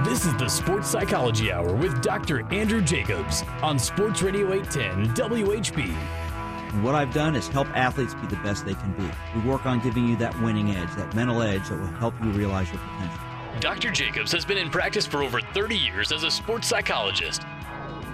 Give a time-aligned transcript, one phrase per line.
[0.00, 2.50] This is the Sports Psychology Hour with Dr.
[2.50, 5.92] Andrew Jacobs on Sports Radio 810 WHB.
[6.82, 9.08] What I've done is help athletes be the best they can be.
[9.38, 12.30] We work on giving you that winning edge, that mental edge that will help you
[12.30, 13.20] realize your potential.
[13.60, 13.90] Dr.
[13.92, 17.42] Jacobs has been in practice for over 30 years as a sports psychologist.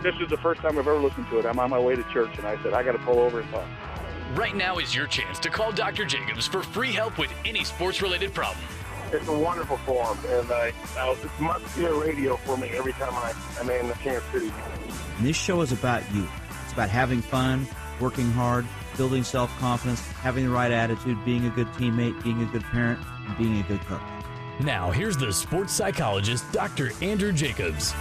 [0.02, 1.46] This is the first time I've ever listened to it.
[1.46, 3.50] I'm on my way to church, and I said, I got to pull over and
[3.50, 3.66] talk.
[4.34, 6.04] Right now is your chance to call Dr.
[6.04, 8.64] Jacobs for free help with any sports related problem.
[9.10, 13.32] It's a wonderful forum, and I, I it's must-hear radio for me every time I,
[13.58, 14.52] I'm in the Kansas City.
[15.16, 16.28] And this show is about you.
[16.64, 17.66] It's about having fun,
[18.00, 18.66] working hard,
[18.98, 23.38] building self-confidence, having the right attitude, being a good teammate, being a good parent, and
[23.38, 24.02] being a good coach.
[24.60, 26.90] Now, here's the sports psychologist, Dr.
[27.00, 27.94] Andrew Jacobs.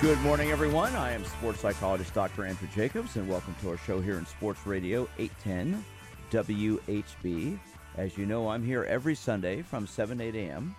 [0.00, 0.96] Good morning, everyone.
[0.96, 2.44] I am sports psychologist Dr.
[2.44, 5.84] Andrew Jacobs, and welcome to our show here in Sports Radio 810
[6.32, 7.58] WHB.
[7.98, 10.74] As you know, I'm here every Sunday from 7 8 a.m.,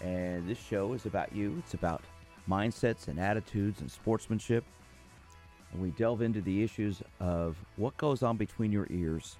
[0.00, 1.56] and this show is about you.
[1.58, 2.02] It's about
[2.48, 4.62] mindsets and attitudes and sportsmanship.
[5.72, 9.38] And we delve into the issues of what goes on between your ears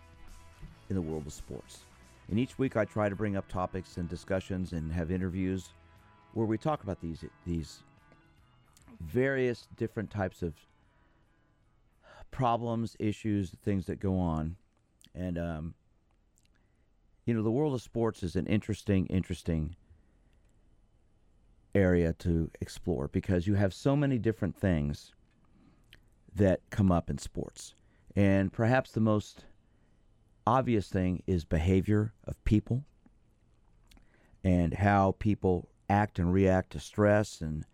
[0.91, 1.85] in the world of sports.
[2.29, 5.69] And each week I try to bring up topics and discussions and have interviews
[6.35, 7.85] where we talk about these these
[9.01, 10.55] various different types of
[12.33, 14.57] problems, issues, things that go on.
[15.15, 15.75] And um,
[17.27, 19.75] you know, the world of sports is an interesting, interesting
[21.75, 25.13] area to explore because you have so many different things
[26.35, 27.75] that come up in sports.
[28.15, 29.45] And perhaps the most
[30.47, 32.85] obvious thing is behavior of people
[34.45, 37.65] and how people act and react to stress and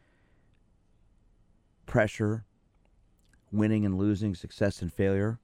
[1.84, 2.47] pressure,
[3.53, 5.39] winning and losing, success and failure.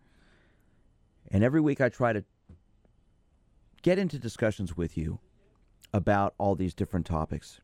[1.30, 2.24] And every week I try to
[3.82, 5.20] get into discussions with you
[5.92, 7.60] about all these different topics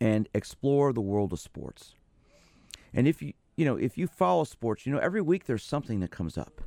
[0.00, 1.94] and explore the world of sports.
[2.92, 6.00] And if you you know, if you follow sports, you know every week there's something
[6.00, 6.60] that comes up.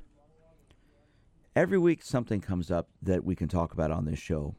[1.56, 4.56] Every week something comes up that we can talk about on this show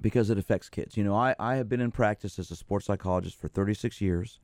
[0.00, 0.96] because it affects kids.
[0.96, 4.40] You know, I, I have been in practice as a sports psychologist for 36 years.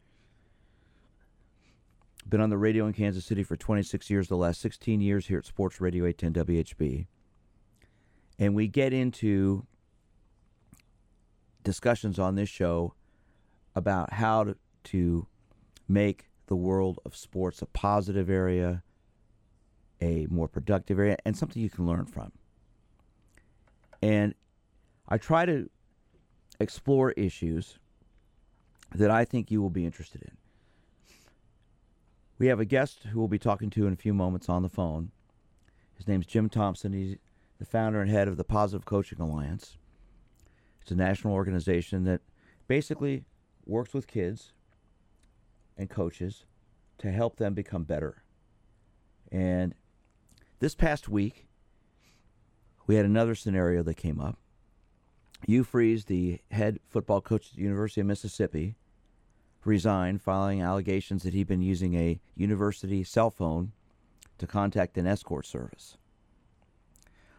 [2.29, 5.39] Been on the radio in Kansas City for 26 years, the last 16 years here
[5.39, 7.07] at Sports Radio 810 WHB.
[8.39, 9.67] And we get into
[11.65, 12.95] discussions on this show
[13.75, 15.27] about how to, to
[15.89, 18.83] make the world of sports a positive area,
[20.01, 22.33] a more productive area, and something you can learn from.
[24.01, 24.35] And
[25.09, 25.69] I try to
[26.61, 27.79] explore issues
[28.95, 30.37] that I think you will be interested in.
[32.39, 34.69] We have a guest who we'll be talking to in a few moments on the
[34.69, 35.11] phone.
[35.97, 36.93] His name's Jim Thompson.
[36.93, 37.17] He's
[37.59, 39.77] the founder and head of the Positive Coaching Alliance.
[40.83, 42.21] It's a national organization that
[42.67, 43.25] basically
[43.67, 44.53] works with kids
[45.77, 46.45] and coaches
[46.99, 48.23] to help them become better.
[49.31, 49.75] And
[50.61, 51.47] this past week,
[52.87, 54.39] we had another scenario that came up.
[55.47, 58.75] Hugh Freeze, the head football coach at the University of Mississippi,
[59.65, 63.73] resigned following allegations that he'd been using a university cell phone
[64.39, 65.99] to contact an escort service.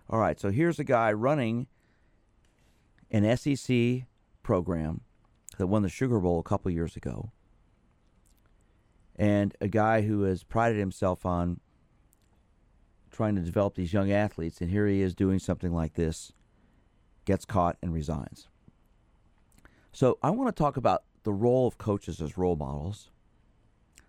[0.09, 1.67] All right, so here's a guy running
[3.11, 4.05] an SEC
[4.41, 5.01] program
[5.57, 7.31] that won the Sugar Bowl a couple years ago,
[9.15, 11.59] and a guy who has prided himself on
[13.11, 16.31] trying to develop these young athletes, and here he is doing something like this,
[17.25, 18.47] gets caught and resigns.
[19.91, 23.11] So I want to talk about the role of coaches as role models,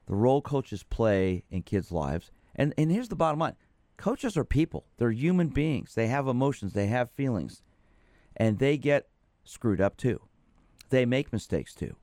[0.07, 3.57] the role coaches play in kids' lives, and and here's the bottom line:
[4.01, 5.95] coaches are people; they're human beings.
[5.95, 7.63] They have emotions, they have feelings,
[8.37, 9.09] and they get
[9.45, 10.21] screwed up too.
[10.89, 11.97] They make mistakes too.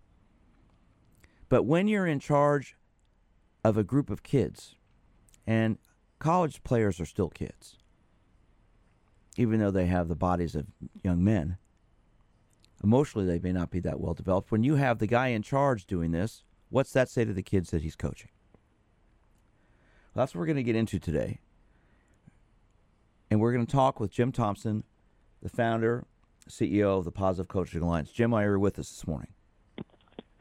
[1.50, 2.78] But when you're in charge
[3.64, 4.76] of a group of kids,
[5.46, 5.78] and
[6.20, 7.78] college players are still kids,
[9.36, 10.68] even though they have the bodies of
[11.04, 11.58] young men.
[12.84, 14.52] Emotionally, they may not be that well developed.
[14.52, 17.72] When you have the guy in charge doing this, what's that say to the kids
[17.72, 18.30] that he's coaching?
[20.14, 21.40] Well, that's what we're going to get into today.
[23.30, 24.84] And we're going to talk with Jim Thompson,
[25.42, 26.06] the founder,
[26.50, 28.12] CEO of the Positive Coaching Alliance.
[28.12, 29.30] Jim, are you with us this morning?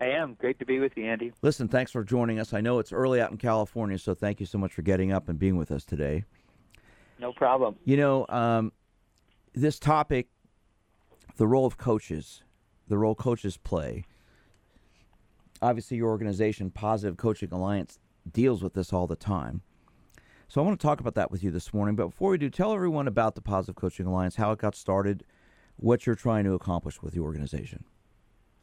[0.01, 0.35] I am.
[0.35, 1.33] Great to be with you, Andy.
[1.43, 2.53] Listen, thanks for joining us.
[2.53, 5.29] I know it's early out in California, so thank you so much for getting up
[5.29, 6.25] and being with us today.
[7.19, 7.77] No problem.
[7.85, 8.73] You know, um,
[9.55, 10.29] this topic,
[11.37, 12.43] the role of coaches,
[12.89, 14.05] the role coaches play.
[15.63, 17.99] Obviously, your organization, Positive Coaching Alliance,
[18.31, 19.63] deals with this all the time.
[20.49, 21.97] So I want to talk about that with you this morning.
[21.97, 25.25] But before we do, tell everyone about the Positive Coaching Alliance, how it got started,
[25.77, 27.85] what you're trying to accomplish with the organization.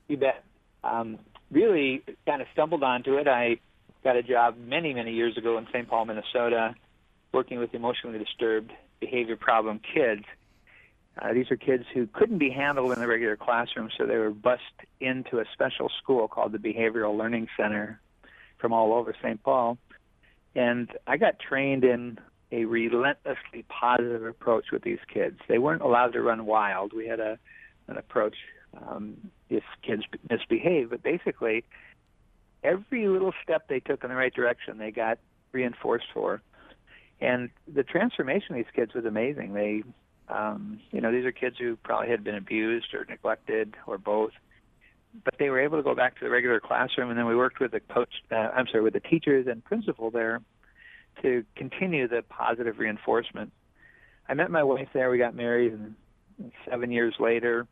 [0.08, 0.44] You bet.
[0.84, 1.20] Um,
[1.52, 3.28] really kind of stumbled onto it.
[3.28, 3.58] I
[4.04, 5.88] got a job many, many years ago in St.
[5.88, 6.76] Paul, Minnesota,
[7.34, 10.24] working with emotionally disturbed behavior problem kids.
[11.22, 14.32] Uh, these are kids who couldn't be handled in the regular classroom, so they were
[14.32, 14.62] bused
[15.00, 18.02] into a special school called the Behavioral Learning Center
[18.58, 19.42] from all over St.
[19.44, 19.78] Paul.
[20.56, 22.20] And I got trained in
[22.52, 25.40] a relentlessly positive approach with these kids.
[25.48, 26.94] They weren't allowed to run wild.
[26.94, 27.40] We had a
[27.88, 28.36] an approach
[28.82, 29.18] um,
[29.50, 31.66] if kids misbehave, but basically
[32.64, 35.20] every little step they took in the right direction, they got
[35.52, 36.42] reinforced for.
[37.20, 39.54] And the transformation of these kids was amazing.
[39.54, 39.84] They,
[40.30, 44.32] um, you know, these are kids who probably had been abused or neglected or both,
[45.24, 47.10] but they were able to go back to the regular classroom.
[47.10, 50.10] And then we worked with the coach, uh, I'm sorry, with the teachers and principal
[50.10, 50.42] there
[51.22, 53.52] to continue the positive reinforcement.
[54.28, 55.10] I met my wife there.
[55.10, 57.68] We got married, and seven years later,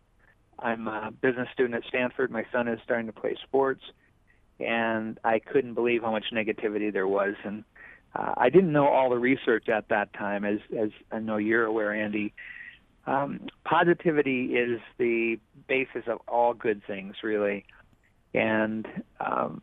[0.59, 2.29] I'm a business student at Stanford.
[2.29, 3.81] My son is starting to play sports,
[4.59, 7.35] and I couldn't believe how much negativity there was.
[7.43, 7.63] And
[8.13, 11.65] uh, I didn't know all the research at that time, as as I know you're
[11.65, 12.33] aware, Andy.
[13.07, 17.65] Um, positivity is the basis of all good things, really.
[18.33, 18.87] And
[19.19, 19.61] um,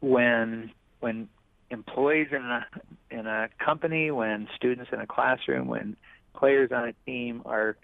[0.00, 1.28] when when
[1.70, 2.66] employees in a
[3.10, 5.96] in a company, when students in a classroom, when
[6.34, 7.76] players on a team are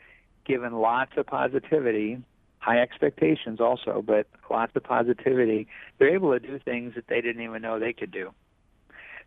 [0.44, 2.22] given lots of positivity,
[2.58, 5.66] high expectations also, but lots of positivity,
[5.98, 8.32] they're able to do things that they didn't even know they could do.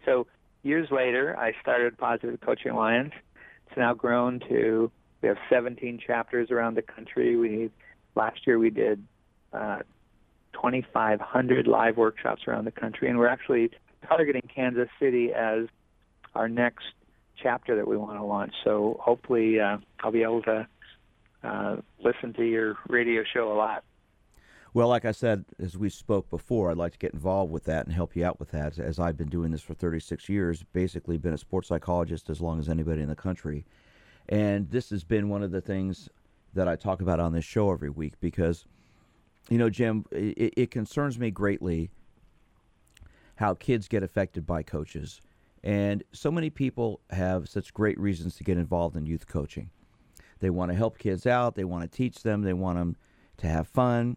[0.05, 0.27] So
[0.63, 3.13] years later, I started Positive Coaching Alliance.
[3.67, 7.35] It's now grown to we have 17 chapters around the country.
[7.35, 7.71] We
[8.15, 9.03] last year we did
[9.53, 9.79] uh,
[10.53, 13.71] 2,500 live workshops around the country, and we're actually
[14.07, 15.67] targeting Kansas City as
[16.35, 16.85] our next
[17.41, 18.53] chapter that we want to launch.
[18.63, 20.67] So hopefully, uh, I'll be able to
[21.43, 23.83] uh, listen to your radio show a lot.
[24.73, 27.85] Well, like I said, as we spoke before, I'd like to get involved with that
[27.85, 28.77] and help you out with that.
[28.77, 32.59] As I've been doing this for 36 years, basically been a sports psychologist as long
[32.59, 33.65] as anybody in the country.
[34.29, 36.07] And this has been one of the things
[36.53, 38.65] that I talk about on this show every week because,
[39.49, 41.89] you know, Jim, it, it concerns me greatly
[43.35, 45.19] how kids get affected by coaches.
[45.63, 49.71] And so many people have such great reasons to get involved in youth coaching.
[50.39, 52.95] They want to help kids out, they want to teach them, they want them
[53.37, 54.15] to have fun.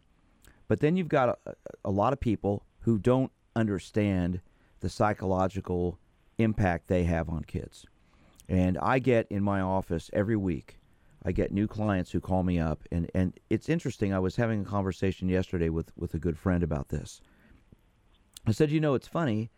[0.69, 1.55] But then you've got a,
[1.85, 4.41] a lot of people who don't understand
[4.81, 5.99] the psychological
[6.39, 7.87] impact they have on kids.
[8.53, 10.79] And I get in my office every week,
[11.25, 12.83] I get new clients who call me up.
[12.93, 14.13] And, and it's interesting.
[14.13, 17.23] I was having a conversation yesterday with, with a good friend about this.
[18.47, 19.51] I said, you know, it's funny.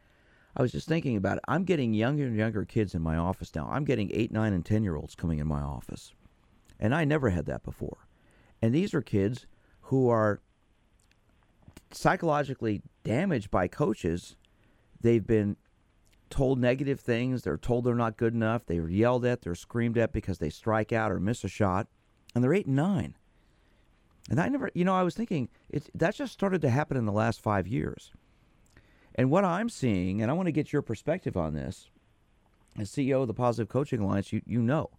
[0.57, 1.45] I was just thinking about it.
[1.49, 3.69] I'm getting younger and younger kids in my office now.
[3.69, 6.13] I'm getting eight, nine, and 10 year olds coming in my office.
[6.79, 8.07] And I never had that before.
[8.63, 9.47] And these are kids
[9.81, 10.41] who are
[11.91, 14.37] psychologically damaged by coaches.
[15.01, 15.57] They've been
[16.35, 17.43] told negative things.
[17.43, 18.67] They're told they're not good enough.
[18.67, 19.43] They're yelled at.
[19.43, 21.87] They're screamed at because they strike out or miss a shot.
[22.35, 23.15] And they're eight and nine.
[24.29, 27.07] And I never, you know, I was thinking it's that just started to happen in
[27.07, 28.11] the last five years.
[29.15, 31.89] And what I'm seeing, and I want to get your perspective on this,
[32.77, 34.91] as CEO of the Positive Coaching Alliance, you, you know,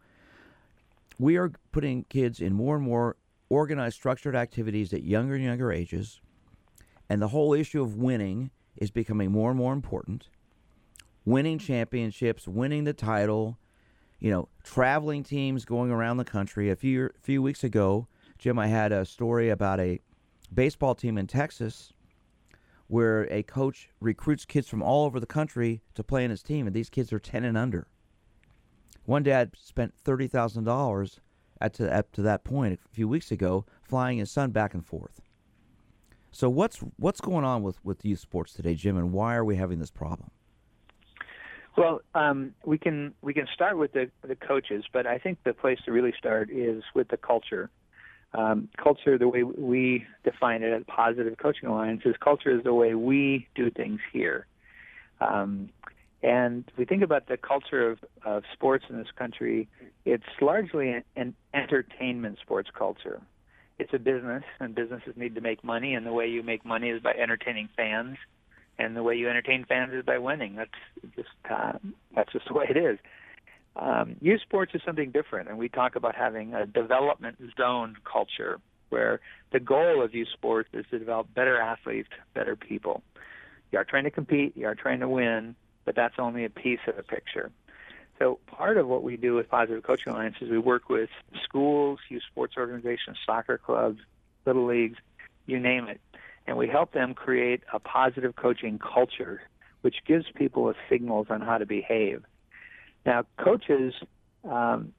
[1.20, 3.18] we are putting kids in more and more
[3.50, 6.22] organized, structured activities at younger and younger ages.
[7.10, 10.30] And the whole issue of winning is becoming more and more important.
[11.25, 13.58] Winning championships, winning the title,
[14.20, 16.70] you know, traveling teams going around the country.
[16.70, 20.00] A few few weeks ago, Jim, I had a story about a
[20.53, 21.94] baseball team in Texas
[22.88, 26.67] where a coach recruits kids from all over the country to play in his team,
[26.67, 27.88] and these kids are 10 and under.
[29.05, 31.20] One dad spent $30,000
[31.62, 34.86] at to, up to that point a few weeks ago flying his son back and
[34.86, 35.22] forth.
[36.32, 39.55] So what's what's going on with, with youth sports today, Jim, and why are we
[39.55, 40.32] having this problem?
[41.77, 45.53] Well, um, we can we can start with the the coaches, but I think the
[45.53, 47.70] place to really start is with the culture.
[48.34, 52.74] Um, culture, the way we define it at Positive Coaching Alliance, is culture is the
[52.74, 54.46] way we do things here.
[55.22, 55.70] Um,
[56.22, 59.70] and we think about the culture of, of sports in this country,
[60.03, 63.22] it's largely an entertainment sports culture
[63.77, 66.89] it's a business, and businesses need to make money, and the way you make money
[66.89, 68.17] is by entertaining fans,
[68.77, 70.55] and the way you entertain fans is by winning.
[70.55, 71.74] That's just uh,
[72.13, 73.00] that's just the way it is.
[73.75, 78.60] Um, youth sports is something different, and we talk about having a development zone culture
[78.89, 79.20] where
[79.51, 83.01] the goal of youth sports is to develop better athletes, better people.
[83.72, 86.79] You are trying to compete, you are trying to win, but that's only a piece
[86.88, 87.51] of the picture.
[88.20, 91.10] So part of what we do with Positive Coaching Alliance is we work with
[91.44, 94.00] schools, youth sports organizations, soccer clubs,
[94.46, 94.98] little leagues,
[95.46, 96.00] you name it,
[96.48, 99.42] and we help them create a positive coaching culture,
[99.82, 102.24] which gives people a signals on how to behave.
[103.06, 103.94] Now, coaches,
[104.44, 104.94] um,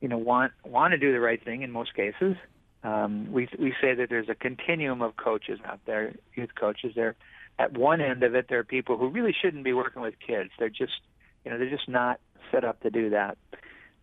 [0.00, 2.36] you know, want want to do the right thing in most cases.
[2.84, 6.92] Um, we we say that there's a continuum of coaches out there, youth coaches.
[6.94, 7.16] There,
[7.58, 10.50] at one end of it, there are people who really shouldn't be working with kids.
[10.58, 11.00] They're just,
[11.44, 12.20] you know, they're just not
[12.52, 13.36] set up to do that.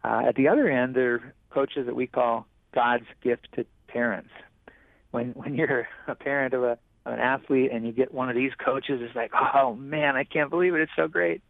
[0.03, 4.29] Uh, at the other end, there are coaches that we call God's gift to parents.
[5.11, 8.51] When when you're a parent of a an athlete and you get one of these
[8.63, 10.81] coaches, it's like, oh man, I can't believe it.
[10.81, 11.41] It's so great.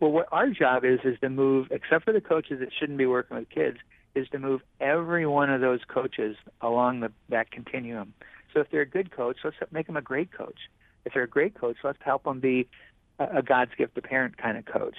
[0.00, 3.06] Well, what our job is is to move, except for the coaches that shouldn't be
[3.06, 3.78] working with kids,
[4.14, 8.14] is to move every one of those coaches along the, that continuum.
[8.52, 10.58] So if they're a good coach, let's make them a great coach.
[11.04, 12.68] If they're a great coach, let's help them be
[13.18, 14.96] a, a God's gift to parent kind of coach.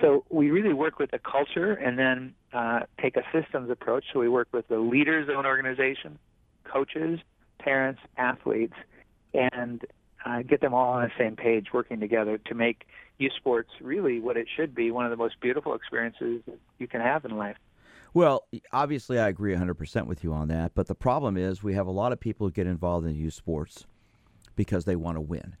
[0.00, 4.04] So we really work with the culture and then uh, take a systems approach.
[4.12, 6.18] So we work with the leaders of an organization,
[6.64, 7.20] coaches,
[7.58, 8.74] parents, athletes,
[9.34, 9.84] and
[10.24, 12.86] uh, get them all on the same page working together to make
[13.18, 16.42] youth sports really what it should be one of the most beautiful experiences
[16.78, 17.56] you can have in life.
[18.12, 20.72] Well, obviously, I agree 100% with you on that.
[20.74, 23.34] But the problem is, we have a lot of people who get involved in youth
[23.34, 23.86] sports
[24.54, 25.56] because they want to win.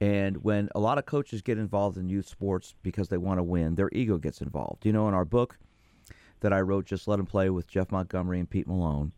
[0.00, 3.42] And when a lot of coaches get involved in youth sports because they want to
[3.42, 4.84] win, their ego gets involved.
[4.84, 5.56] You know, in our book
[6.40, 9.12] that I wrote, Just Let Them Play with Jeff Montgomery and Pete Malone,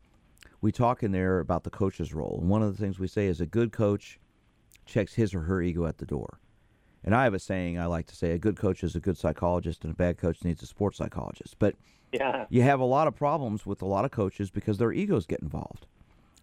[0.61, 2.39] we talk in there about the coach's role.
[2.41, 4.19] And one of the things we say is a good coach
[4.85, 6.39] checks his or her ego at the door.
[7.05, 9.17] And I have a saying I like to say a good coach is a good
[9.17, 11.57] psychologist and a bad coach needs a sports psychologist.
[11.59, 11.77] But
[12.13, 12.47] yeah.
[12.49, 15.41] you have a lot of problems with a lot of coaches because their egos get
[15.41, 15.87] involved.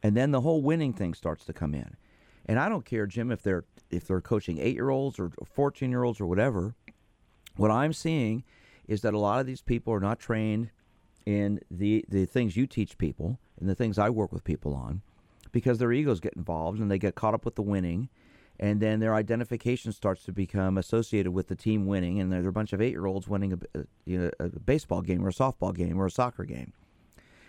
[0.02, 1.96] And then the whole winning thing starts to come in.
[2.46, 5.90] And I don't care, Jim, if they're if they're coaching eight year olds or fourteen
[5.90, 6.76] year olds or whatever.
[7.56, 8.44] What I'm seeing
[8.88, 10.72] is that a lot of these people are not trained
[11.26, 15.02] in the the things you teach people and the things I work with people on
[15.52, 18.10] because their egos get involved and they get caught up with the winning
[18.60, 22.52] and then their identification starts to become associated with the team winning and there's a
[22.52, 26.06] bunch of 8-year-olds winning a, you know, a baseball game or a softball game or
[26.06, 26.74] a soccer game.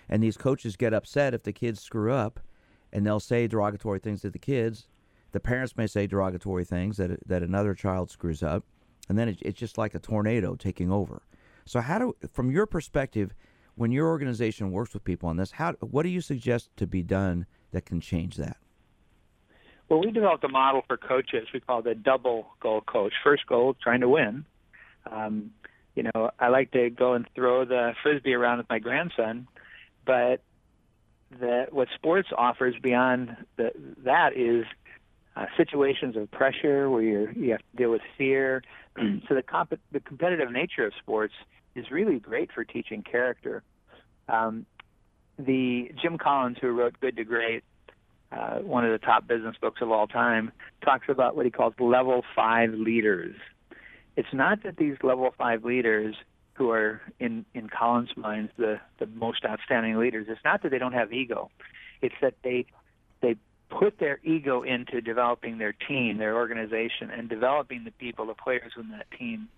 [0.09, 2.41] And these coaches get upset if the kids screw up
[2.93, 4.87] and they'll say derogatory things to the kids.
[5.33, 8.65] The parents may say derogatory things that that another child screws up,
[9.09, 11.23] and then it, it's just like a tornado taking over.
[11.65, 13.35] So, how do, from your perspective,
[13.77, 17.03] when your organization works with people on this, how what do you suggest to be
[17.03, 18.57] done that can change that?
[19.89, 21.49] Well, we developed a model for coaches.
[21.53, 23.13] We call the double goal coach.
[23.23, 24.47] First goal, trying to win.
[25.11, 25.51] Um,
[25.95, 29.47] you know, I like to go and throw the frisbee around with my grandson,
[30.07, 30.43] but
[31.71, 33.73] what sports offers beyond the,
[34.05, 34.65] that is
[35.37, 38.63] uh, situations of pressure where you you have to deal with fear.
[39.29, 41.35] so the comp- the competitive nature of sports
[41.75, 43.63] is really great for teaching character.
[44.29, 44.67] Um,
[45.39, 47.65] the Jim Collins, who wrote Good to Great,
[48.33, 50.53] uh, one of the top business books of all time,
[50.85, 53.37] talks about what he calls level five leaders.
[54.17, 56.15] It's not that these level five leaders
[56.55, 60.27] who are in in Collins' minds the the most outstanding leaders.
[60.29, 61.51] It's not that they don't have ego.
[62.01, 62.67] It's that they
[63.21, 63.37] they
[63.71, 68.73] put their ego into developing their team, their organization, and developing the people, the players
[68.77, 69.49] in that team,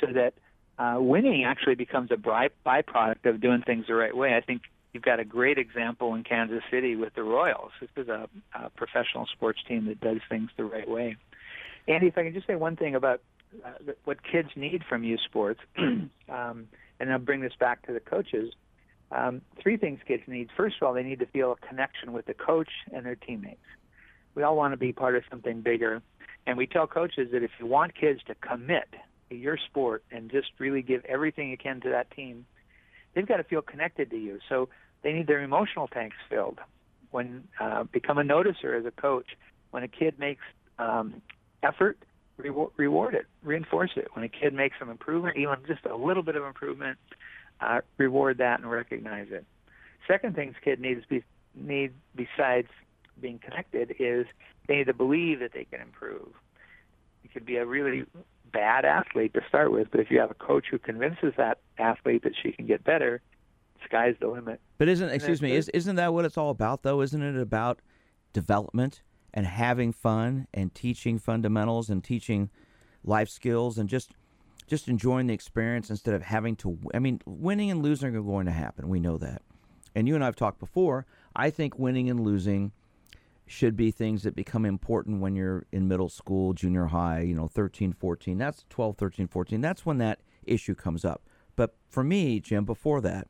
[0.00, 0.34] so that
[0.78, 4.36] uh, winning actually becomes a by- byproduct of doing things the right way.
[4.36, 7.72] I think you've got a great example in Kansas City with the Royals.
[7.80, 11.16] This is a, a professional sports team that does things the right way.
[11.88, 13.20] Andy, if I can just say one thing about
[13.64, 16.68] uh, what kids need from youth sports, um,
[17.00, 18.52] and I'll bring this back to the coaches.
[19.10, 20.50] Um, three things kids need.
[20.56, 23.60] First of all, they need to feel a connection with the coach and their teammates.
[24.34, 26.02] We all want to be part of something bigger.
[26.46, 28.88] And we tell coaches that if you want kids to commit
[29.30, 32.46] your sport and just really give everything you can to that team,
[33.14, 34.38] they've got to feel connected to you.
[34.48, 34.68] So
[35.02, 36.58] they need their emotional tanks filled.
[37.10, 39.26] When uh, become a noticer as a coach.
[39.70, 40.42] When a kid makes
[40.78, 41.20] um,
[41.62, 41.98] effort,
[42.36, 44.08] reward, reward it, reinforce it.
[44.14, 46.98] When a kid makes some improvement, even just a little bit of improvement,
[47.60, 49.44] uh, reward that and recognize it.
[50.06, 51.22] Second thing kid needs be,
[51.54, 52.68] need besides
[53.20, 54.26] being connected is
[54.66, 56.28] they need to believe that they can improve.
[57.24, 58.04] It could be a really
[58.52, 62.22] bad athlete to start with, but if you have a coach who convinces that athlete
[62.24, 63.20] that she can get better,
[63.84, 64.60] sky's the limit.
[64.78, 67.00] But isn't excuse me, is, isn't that what it's all about though?
[67.00, 67.80] Isn't it about
[68.32, 69.02] development
[69.34, 72.50] and having fun and teaching fundamentals and teaching
[73.04, 74.12] life skills and just
[74.66, 76.78] just enjoying the experience instead of having to.
[76.92, 78.88] I mean, winning and losing are going to happen.
[78.88, 79.42] We know that.
[79.94, 81.06] And you and I have talked before.
[81.34, 82.72] I think winning and losing
[83.50, 87.48] should be things that become important when you're in middle school, junior high, you know,
[87.48, 88.38] 13, 14.
[88.38, 89.60] That's 12, 13, 14.
[89.60, 91.22] That's when that issue comes up.
[91.56, 93.26] But for me, Jim, before that,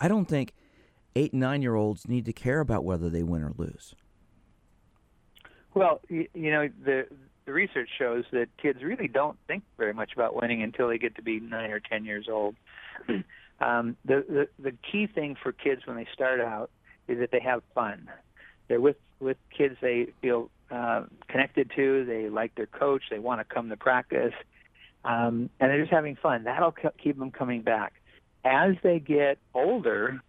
[0.00, 0.54] I don't think
[1.14, 3.94] eight, nine year olds need to care about whether they win or lose.
[5.74, 7.06] Well, you, know the
[7.46, 11.14] the research shows that kids really don't think very much about winning until they get
[11.16, 12.56] to be nine or ten years old.
[13.60, 16.70] um, the, the the key thing for kids when they start out
[17.06, 18.08] is that they have fun.
[18.70, 22.04] They're with with kids they feel uh, connected to.
[22.04, 23.02] They like their coach.
[23.10, 24.32] They want to come to practice,
[25.04, 26.44] um, and they're just having fun.
[26.44, 26.72] That'll
[27.02, 27.94] keep them coming back.
[28.44, 30.22] As they get older,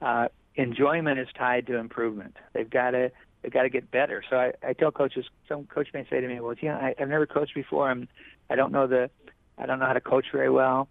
[0.00, 2.38] uh, enjoyment is tied to improvement.
[2.54, 3.12] They've got to
[3.42, 4.24] they've got to get better.
[4.30, 5.26] So I, I tell coaches.
[5.46, 7.90] Some coach may say to me, "Well, yeah, I, I've never coached before.
[7.90, 8.08] I'm
[8.48, 9.10] I don't know the
[9.58, 10.88] I don't know how to coach very well.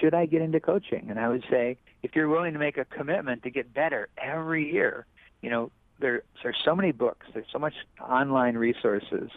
[0.00, 2.86] Should I get into coaching?" And I would say, if you're willing to make a
[2.86, 5.04] commitment to get better every year,
[5.42, 5.70] you know,
[6.00, 9.30] there, there's so many books, there's so much online resources,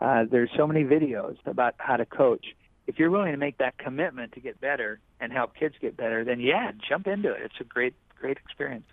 [0.00, 2.46] uh, there's so many videos about how to coach.
[2.86, 6.24] If you're willing to make that commitment to get better and help kids get better,
[6.24, 7.42] then yeah, jump into it.
[7.44, 8.86] It's a great, great experience.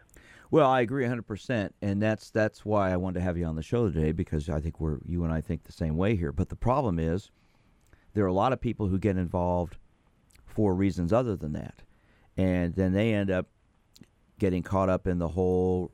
[0.51, 3.61] Well, I agree 100%, and that's that's why I wanted to have you on the
[3.61, 6.31] show today because I think we're you and I think the same way here.
[6.31, 7.29] But the problem is
[8.13, 9.77] there are a lot of people who get involved
[10.45, 11.75] for reasons other than that.
[12.35, 13.47] And then they end up
[14.39, 15.91] getting caught up in the whole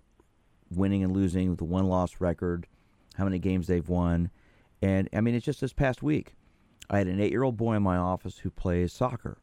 [0.71, 2.67] winning and losing, with the one loss record,
[3.15, 4.29] how many games they've won.
[4.81, 6.35] And I mean, it's just this past week.
[6.89, 9.37] I had an eight year old boy in my office who plays soccer.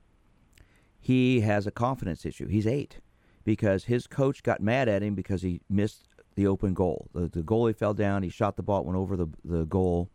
[1.00, 2.46] He has a confidence issue.
[2.46, 3.00] He's eight
[3.44, 7.08] because his coach got mad at him because he missed the open goal.
[7.12, 10.08] The, the goalie fell down, he shot the ball, went over the, the goal,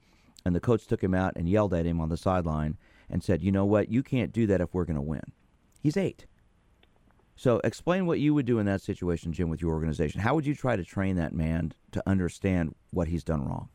[0.45, 2.77] and the coach took him out and yelled at him on the sideline
[3.09, 3.89] and said, You know what?
[3.89, 5.33] You can't do that if we're going to win.
[5.81, 6.25] He's eight.
[7.37, 10.19] So explain what you would do in that situation, Jim, with your organization.
[10.19, 13.69] How would you try to train that man to understand what he's done wrong?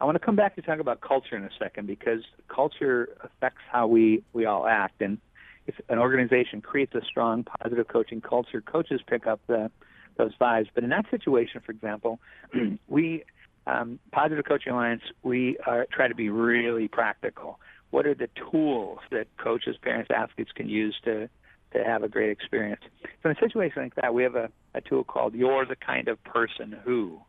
[0.00, 3.60] I want to come back to talk about culture in a second because culture affects
[3.70, 5.02] how we, we all act.
[5.02, 5.18] And
[5.66, 9.68] if an organization creates a strong, positive coaching culture, coaches pick up the,
[10.16, 10.68] those vibes.
[10.72, 12.20] But in that situation, for example,
[12.88, 13.24] we,
[13.66, 17.58] um, Positive Coaching Alliance, we are, try to be really practical.
[17.90, 21.28] What are the tools that coaches, parents, athletes can use to
[21.72, 22.80] to have a great experience.
[23.22, 26.08] So in a situation like that, we have a, a tool called You're the Kind
[26.08, 27.20] of Person Who.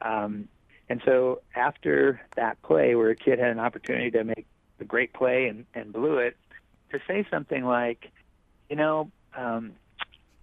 [0.00, 0.48] Um,
[0.88, 4.46] and so after that play where a kid had an opportunity to make
[4.80, 6.36] a great play and, and blew it,
[6.90, 8.10] to say something like,
[8.68, 9.72] you know, um,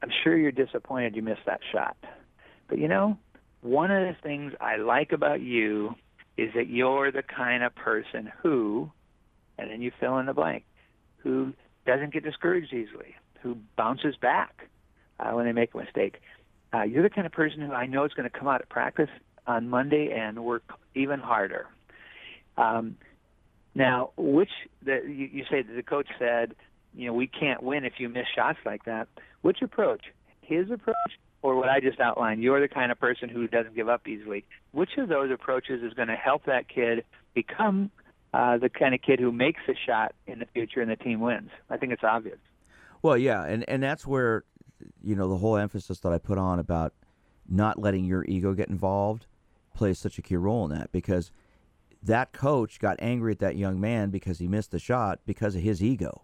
[0.01, 1.97] I'm sure you're disappointed you missed that shot.
[2.67, 3.17] But you know,
[3.61, 5.95] one of the things I like about you
[6.37, 8.91] is that you're the kind of person who,
[9.57, 10.63] and then you fill in the blank,
[11.17, 11.53] who
[11.89, 14.69] doesn't get discouraged easily, who bounces back
[15.19, 16.21] uh, when they make a mistake.
[16.71, 18.69] Uh, you're the kind of person who I know is going to come out at
[18.69, 19.09] practice
[19.47, 20.61] on Monday and work
[20.93, 21.65] even harder.
[22.57, 22.95] Um,
[23.73, 24.51] now, which
[24.85, 26.53] the, you, you say that the coach said,
[26.93, 29.07] you know, we can't win if you miss shots like that.
[29.41, 30.01] Which approach?
[30.41, 30.95] His approach
[31.41, 32.43] or what I just outlined?
[32.43, 34.45] You're the kind of person who doesn't give up easily.
[34.73, 37.89] Which of those approaches is going to help that kid become
[38.33, 41.19] uh, the kind of kid who makes a shot in the future and the team
[41.19, 41.49] wins.
[41.69, 42.39] I think it's obvious.
[43.01, 44.43] Well, yeah, and and that's where
[45.01, 46.93] you know the whole emphasis that I put on about
[47.47, 49.25] not letting your ego get involved
[49.73, 51.31] plays such a key role in that because
[52.03, 55.61] that coach got angry at that young man because he missed the shot because of
[55.61, 56.23] his ego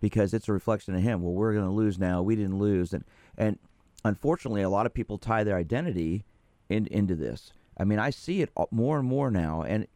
[0.00, 1.22] because it's a reflection of him.
[1.22, 2.22] Well we're going to lose now.
[2.22, 2.92] We didn't lose.
[2.92, 3.04] And
[3.36, 3.58] and
[4.04, 6.24] unfortunately a lot of people tie their identity
[6.68, 7.52] in, into this.
[7.78, 9.62] I mean i see it more and more now.
[9.62, 9.86] And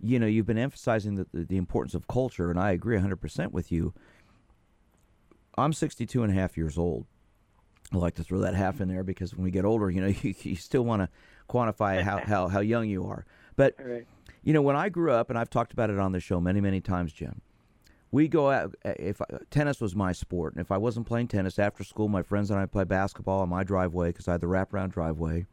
[0.00, 3.52] you know, you've been emphasizing the, the, the importance of culture, and I agree 100%
[3.52, 3.94] with you.
[5.56, 7.06] I'm 62 and a half years old.
[7.92, 10.06] I like to throw that half in there because when we get older, you know,
[10.22, 11.08] you, you still want to
[11.48, 13.24] quantify how, how, how young you are.
[13.56, 14.06] But, right.
[14.42, 16.60] you know, when I grew up, and I've talked about it on the show many,
[16.60, 17.40] many times, Jim,
[18.10, 21.28] we go out, uh, if I, tennis was my sport, and if I wasn't playing
[21.28, 24.40] tennis after school, my friends and I play basketball on my driveway because I had
[24.40, 25.46] the wraparound driveway,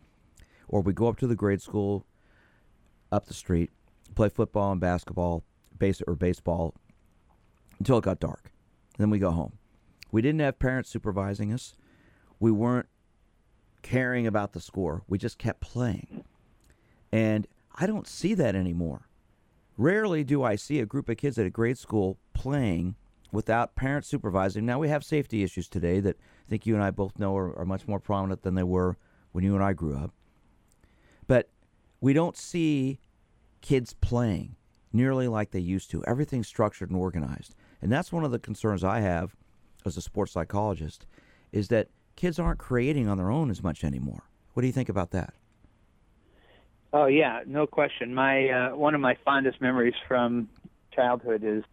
[0.67, 2.05] or we go up to the grade school
[3.11, 3.69] up the street
[4.13, 5.43] play football and basketball,
[5.77, 6.75] base or baseball
[7.79, 8.51] until it got dark.
[8.97, 9.53] then we go home.
[10.11, 11.75] We didn't have parents supervising us.
[12.39, 12.87] We weren't
[13.81, 15.03] caring about the score.
[15.07, 16.23] We just kept playing.
[17.11, 19.07] And I don't see that anymore.
[19.77, 22.95] Rarely do I see a group of kids at a grade school playing
[23.31, 24.65] without parents supervising.
[24.65, 27.57] Now we have safety issues today that I think you and I both know are,
[27.57, 28.97] are much more prominent than they were
[29.31, 30.13] when you and I grew up.
[31.27, 31.49] But
[31.99, 32.99] we don't see
[33.63, 34.55] kids playing
[34.91, 36.05] nearly like they used to.
[36.05, 37.55] Everything's structured and organized.
[37.81, 39.35] And that's one of the concerns I have
[39.85, 41.07] as a sports psychologist
[41.51, 44.23] is that kids aren't creating on their own as much anymore.
[44.53, 45.33] What do you think about that?
[46.91, 48.13] Oh yeah, no question.
[48.13, 50.47] My uh, one of my fondest memories from
[50.93, 51.63] childhood is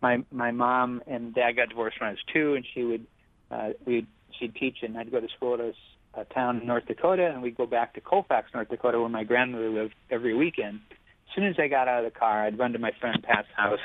[0.00, 3.06] my my mom and dad got divorced when I was two, and she would
[3.50, 4.06] uh, we
[4.38, 5.72] she'd teach, and I'd go to school at a
[6.14, 9.24] a town in North Dakota, and we'd go back to Colfax, North Dakota, where my
[9.24, 10.80] grandmother lived every weekend.
[11.28, 13.48] As soon as I got out of the car, I'd run to my friend Pat's
[13.54, 13.80] house,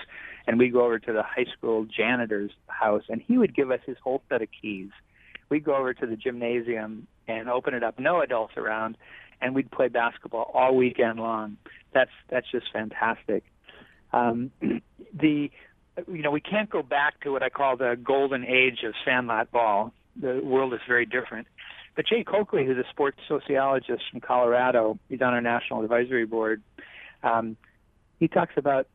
[0.47, 3.79] and we'd go over to the high school janitor's house, and he would give us
[3.85, 4.89] his whole set of keys.
[5.49, 8.97] We'd go over to the gymnasium and open it up, no adults around,
[9.41, 11.57] and we'd play basketball all weekend long.
[11.93, 13.43] That's that's just fantastic.
[14.11, 14.51] Um,
[15.13, 15.51] the
[16.07, 19.51] you know we can't go back to what I call the golden age of sandlot
[19.51, 19.93] ball.
[20.15, 21.47] The world is very different.
[21.95, 26.63] But Jay Coakley, who's a sports sociologist from Colorado, he's on our national advisory board.
[27.23, 27.57] Um,
[28.19, 28.87] he talks about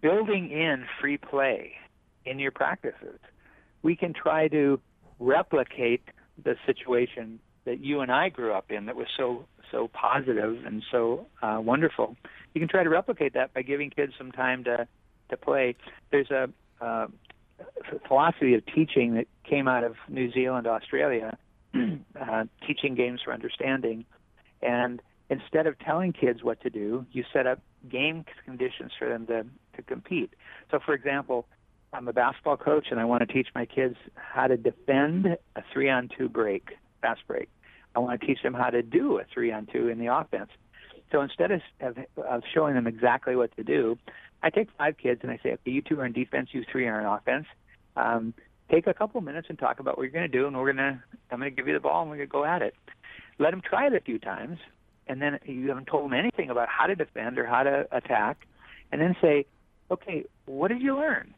[0.00, 1.72] building in free play
[2.24, 3.18] in your practices.
[3.82, 4.80] We can try to
[5.18, 6.02] replicate
[6.42, 10.82] the situation that you and I grew up in that was so so positive and
[10.90, 12.16] so uh, wonderful.
[12.54, 14.88] You can try to replicate that by giving kids some time to
[15.30, 15.76] to play.
[16.10, 17.06] There's a uh,
[18.08, 21.36] philosophy of teaching that came out of New Zealand, Australia,
[21.74, 24.04] uh, teaching games for understanding,
[24.62, 29.26] and instead of telling kids what to do, you set up game conditions for them
[29.28, 30.34] to to compete.
[30.70, 31.46] So, for example,
[31.92, 35.62] I'm a basketball coach and I want to teach my kids how to defend a
[35.72, 37.48] three on two break, fast break.
[37.94, 40.50] I want to teach them how to do a three on two in the offense.
[41.10, 43.98] So instead of, of, of showing them exactly what to do,
[44.42, 46.86] I take five kids and I say, okay, you two are in defense, you three
[46.86, 47.46] are in offense.
[47.96, 48.34] Um,
[48.70, 50.76] take a couple minutes and talk about what you're going to do, and we're going
[50.76, 52.74] to, I'm going to give you the ball and we're going to go at it.
[53.38, 54.58] Let them try it a few times,
[55.10, 58.46] and then you haven't told them anything about how to defend or how to attack,
[58.92, 59.44] and then say,
[59.90, 61.34] okay, what did you learn?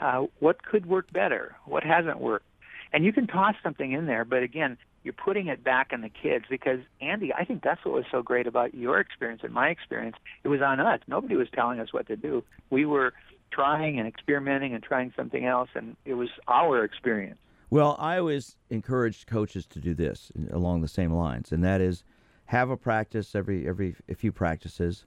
[0.00, 1.54] Uh, what could work better?
[1.64, 2.46] What hasn't worked?
[2.92, 6.08] And you can toss something in there, but again, you're putting it back on the
[6.08, 9.68] kids because Andy, I think that's what was so great about your experience and my
[9.68, 10.16] experience.
[10.42, 11.00] It was on us.
[11.06, 12.42] Nobody was telling us what to do.
[12.70, 13.12] We were
[13.52, 17.38] trying and experimenting and trying something else, and it was our experience.
[17.70, 22.02] Well, I always encourage coaches to do this along the same lines, and that is
[22.52, 25.04] have a practice every every a few practices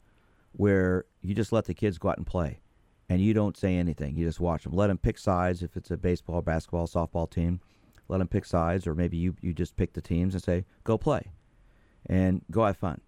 [0.52, 2.60] where you just let the kids go out and play,
[3.10, 4.16] and you don't say anything.
[4.16, 4.74] You just watch them.
[4.74, 7.62] Let them pick sides if it's a baseball, basketball, softball team
[8.08, 10.98] let them pick sides, or maybe you, you just pick the teams and say, go
[10.98, 11.32] play
[12.06, 13.02] and go have fun.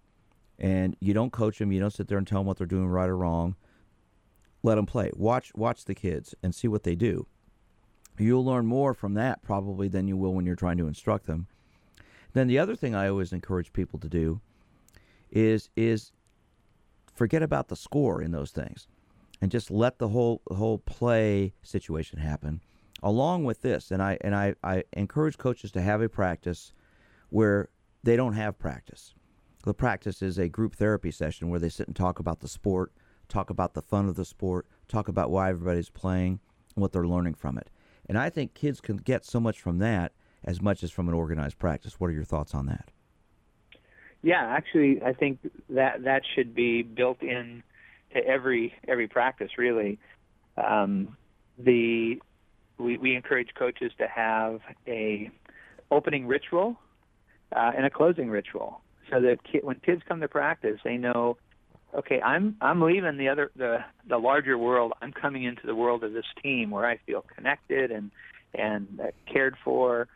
[0.60, 2.88] And you don't coach them, you don't sit there and tell them what they're doing
[2.88, 3.56] right or wrong.
[4.63, 5.12] Let them play.
[5.15, 7.28] Watch watch the kids and see what they do.
[8.17, 11.47] You'll learn more from that probably than you will when you're trying to instruct them.
[12.38, 14.41] Then the other thing I always encourage people to do
[15.32, 16.12] is is
[17.15, 18.88] forget about the score in those things
[19.41, 22.62] and just let the whole whole play situation happen
[23.02, 26.73] along with this, and I and I, I encourage coaches to have a practice
[27.30, 27.69] where
[28.04, 29.15] they don't have practice.
[29.63, 32.91] The practice is a group therapy session where they sit and talk about the sport,
[33.28, 36.39] talk about the fun of the sport, talk about why everybody's playing,
[36.76, 37.71] what they're learning from it.
[38.08, 40.12] And I think kids can get so much from that
[40.47, 41.99] as much as from an organized practice.
[41.99, 42.89] What are your thoughts on that?
[44.23, 47.62] Yeah, actually, I think that that should be built in
[48.13, 49.51] to every every practice.
[49.57, 49.99] Really,
[50.57, 51.15] um,
[51.60, 52.19] the
[52.79, 55.29] we, we encourage coaches to have a
[55.91, 56.77] opening ritual
[57.55, 58.81] uh, and a closing ritual,
[59.12, 61.38] so that ki- when kids come to practice, they know,
[61.93, 64.93] okay, I'm I'm leaving the other the the larger world.
[65.01, 68.10] I'm coming into the world of this team where I feel connected and
[68.55, 68.99] and
[69.31, 70.07] cared for,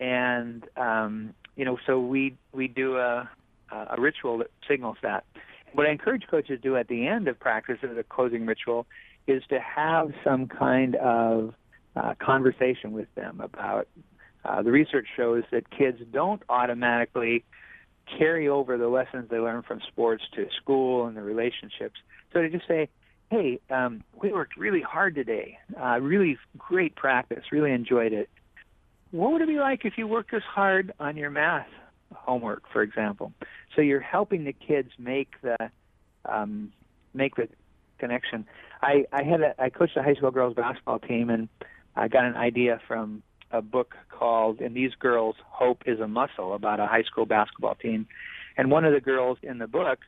[0.00, 3.28] and um, you know, so we we do a
[3.70, 5.24] a ritual that signals that.
[5.72, 8.86] What I encourage coaches to do at the end of practice as a closing ritual
[9.26, 11.54] is to have some kind of
[11.96, 13.88] uh, conversation with them about.
[14.44, 17.44] Uh, the research shows that kids don't automatically
[18.16, 21.96] carry over the lessons they learn from sports to school and the relationships.
[22.32, 22.88] So to just say,
[23.30, 28.30] hey, um, we worked really hard today, uh, really great practice, really enjoyed it.
[29.10, 31.68] What would it be like if you worked as hard on your math
[32.14, 33.32] homework, for example?
[33.74, 35.56] So you're helping the kids make the
[36.24, 36.72] um,
[37.14, 37.48] make the
[37.98, 38.46] connection.
[38.82, 41.48] I, I had a, I coached a high school girls basketball team, and
[41.96, 46.54] I got an idea from a book called "In These Girls, Hope is a Muscle"
[46.54, 48.06] about a high school basketball team,
[48.56, 50.00] and one of the girls in the book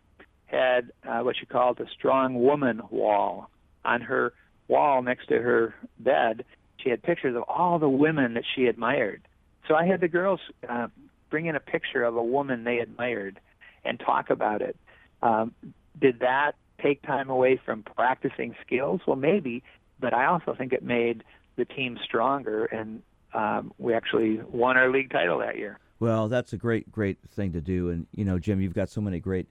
[0.46, 3.50] had uh, what she called a strong woman wall
[3.84, 4.34] on her
[4.68, 6.44] wall next to her bed.
[6.82, 9.22] She had pictures of all the women that she admired.
[9.68, 10.88] So I had the girls uh,
[11.30, 13.38] bring in a picture of a woman they admired
[13.84, 14.76] and talk about it.
[15.22, 15.54] Um,
[15.98, 19.00] did that take time away from practicing skills?
[19.06, 19.62] Well, maybe,
[19.98, 21.22] but I also think it made
[21.56, 23.02] the team stronger, and
[23.34, 25.78] um, we actually won our league title that year.
[25.98, 27.90] Well, that's a great, great thing to do.
[27.90, 29.46] And you know, Jim, you've got so many great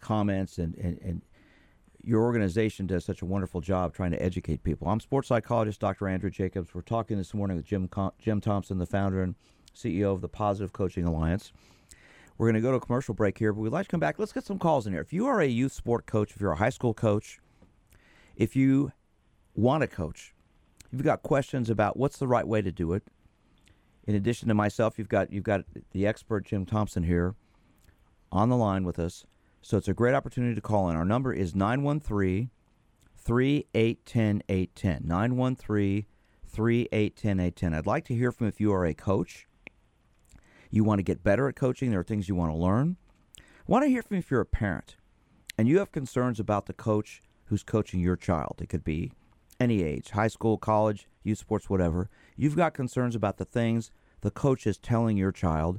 [0.00, 1.22] comments, and and, and
[2.04, 4.88] your organization does such a wonderful job trying to educate people.
[4.88, 6.08] I'm sports psychologist Dr.
[6.08, 6.74] Andrew Jacobs.
[6.74, 7.88] We're talking this morning with Jim
[8.18, 9.34] Jim Thompson, the founder and
[9.74, 11.52] CEO of the Positive Coaching Alliance.
[12.38, 14.18] We're going to go to a commercial break here, but we'd like to come back.
[14.18, 15.02] Let's get some calls in here.
[15.02, 17.38] If you are a youth sport coach, if you're a high school coach,
[18.36, 18.92] if you
[19.54, 20.34] want to coach,
[20.90, 23.04] you've got questions about what's the right way to do it.
[24.04, 25.60] In addition to myself, you've got you've got
[25.92, 27.36] the expert Jim Thompson here
[28.32, 29.24] on the line with us.
[29.62, 30.96] So it's a great opportunity to call in.
[30.96, 32.50] Our number is 913
[33.16, 35.08] 3810 810.
[35.08, 36.06] 913
[36.48, 37.74] 3810 810.
[37.74, 39.46] I'd like to hear from if you are a coach.
[40.70, 42.96] You want to get better at coaching, there are things you want to learn.
[43.38, 44.96] I want to hear from if you're a parent
[45.56, 48.56] and you have concerns about the coach who's coaching your child.
[48.60, 49.12] It could be
[49.60, 52.10] any age, high school, college, youth sports, whatever.
[52.36, 55.78] You've got concerns about the things the coach is telling your child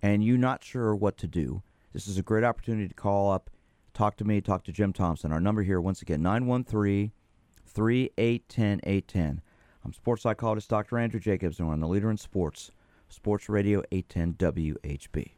[0.00, 1.62] and you're not sure what to do.
[1.92, 3.50] This is a great opportunity to call up,
[3.94, 5.32] talk to me, talk to Jim Thompson.
[5.32, 7.12] Our number here, once again, 913
[7.66, 9.40] 3810 810.
[9.84, 10.98] I'm sports psychologist Dr.
[10.98, 12.72] Andrew Jacobs, and we're on the leader in sports,
[13.08, 15.37] Sports Radio 810 WHB.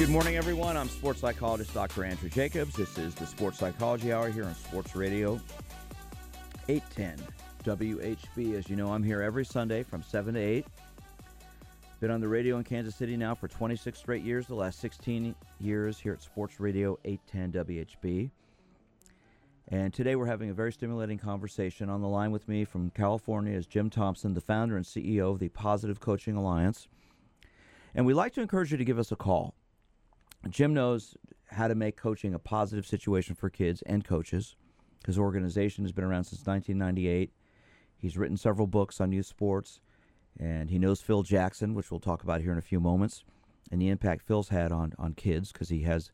[0.00, 0.78] Good morning, everyone.
[0.78, 2.06] I'm sports psychologist Dr.
[2.06, 2.74] Andrew Jacobs.
[2.74, 5.38] This is the Sports Psychology Hour here on Sports Radio
[6.68, 7.22] 810
[7.64, 8.54] WHB.
[8.54, 10.66] As you know, I'm here every Sunday from 7 to 8.
[12.00, 15.34] Been on the radio in Kansas City now for 26 straight years, the last 16
[15.58, 18.30] years here at Sports Radio 810 WHB.
[19.68, 21.90] And today we're having a very stimulating conversation.
[21.90, 25.40] On the line with me from California is Jim Thompson, the founder and CEO of
[25.40, 26.88] the Positive Coaching Alliance.
[27.94, 29.54] And we'd like to encourage you to give us a call.
[30.48, 34.56] Jim knows how to make coaching a positive situation for kids and coaches.
[35.06, 37.32] His organization has been around since 1998.
[37.96, 39.80] He's written several books on youth sports,
[40.38, 43.24] and he knows Phil Jackson, which we'll talk about here in a few moments,
[43.70, 46.10] and the impact Phil's had on on kids because he has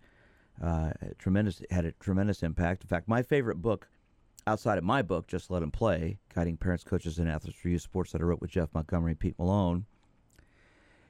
[0.62, 2.82] uh, tremendous had a tremendous impact.
[2.82, 3.88] In fact, my favorite book
[4.46, 7.82] outside of my book, Just Let Them Play, guiding parents, coaches, and athletes for youth
[7.82, 9.86] sports that I wrote with Jeff Montgomery Pete Malone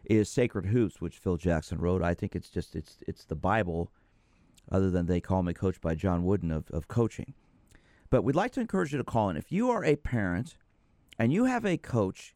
[0.08, 2.02] is Sacred Hoops, which Phil Jackson wrote.
[2.02, 3.90] I think it's just it's it's the Bible,
[4.70, 7.34] other than they call me coach by John Wooden of, of coaching.
[8.08, 9.36] But we'd like to encourage you to call in.
[9.36, 10.56] If you are a parent
[11.18, 12.34] and you have a coach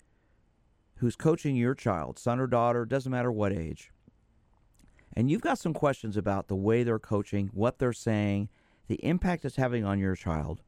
[0.97, 3.91] who's coaching your child, son or daughter, doesn't matter what age,
[5.15, 8.49] and you've got some questions about the way they're coaching, what they're saying,
[8.89, 10.61] the impact it's having on your child,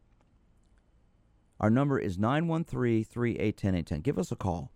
[1.62, 4.71] our number is 913 3810 Give us a call.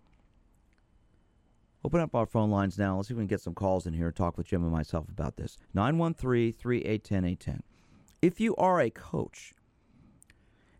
[1.85, 2.95] Open up our phone lines now.
[2.95, 4.71] Let's see if we can get some calls in here and talk with Jim and
[4.71, 5.57] myself about this.
[5.73, 7.63] 913 3810 810.
[8.21, 9.53] If you are a coach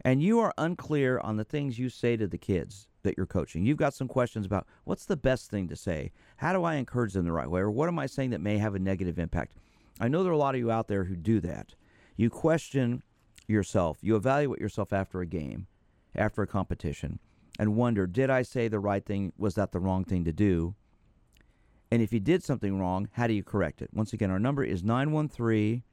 [0.01, 3.63] and you are unclear on the things you say to the kids that you're coaching,
[3.63, 6.11] you've got some questions about what's the best thing to say?
[6.37, 7.61] How do I encourage them the right way?
[7.61, 9.53] Or what am I saying that may have a negative impact?
[9.99, 11.75] I know there are a lot of you out there who do that.
[12.15, 13.03] You question
[13.47, 15.67] yourself, you evaluate yourself after a game,
[16.15, 17.19] after a competition,
[17.59, 19.33] and wonder, did I say the right thing?
[19.37, 20.75] Was that the wrong thing to do?
[21.91, 23.89] And if you did something wrong, how do you correct it?
[23.93, 25.83] Once again, our number is 913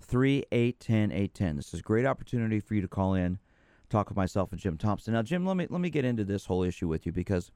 [0.00, 1.56] 3810 810.
[1.56, 3.38] This is a great opportunity for you to call in,
[3.88, 5.14] talk with myself and Jim Thompson.
[5.14, 7.50] Now, Jim, let me let me get into this whole issue with you because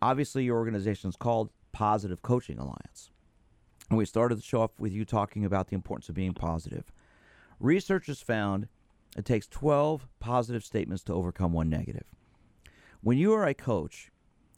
[0.00, 3.10] obviously your organization is called Positive Coaching Alliance.
[3.90, 6.92] And we started the show off with you talking about the importance of being positive.
[7.58, 8.68] Research has found
[9.16, 12.04] it takes 12 positive statements to overcome one negative.
[13.02, 14.10] When you are a coach,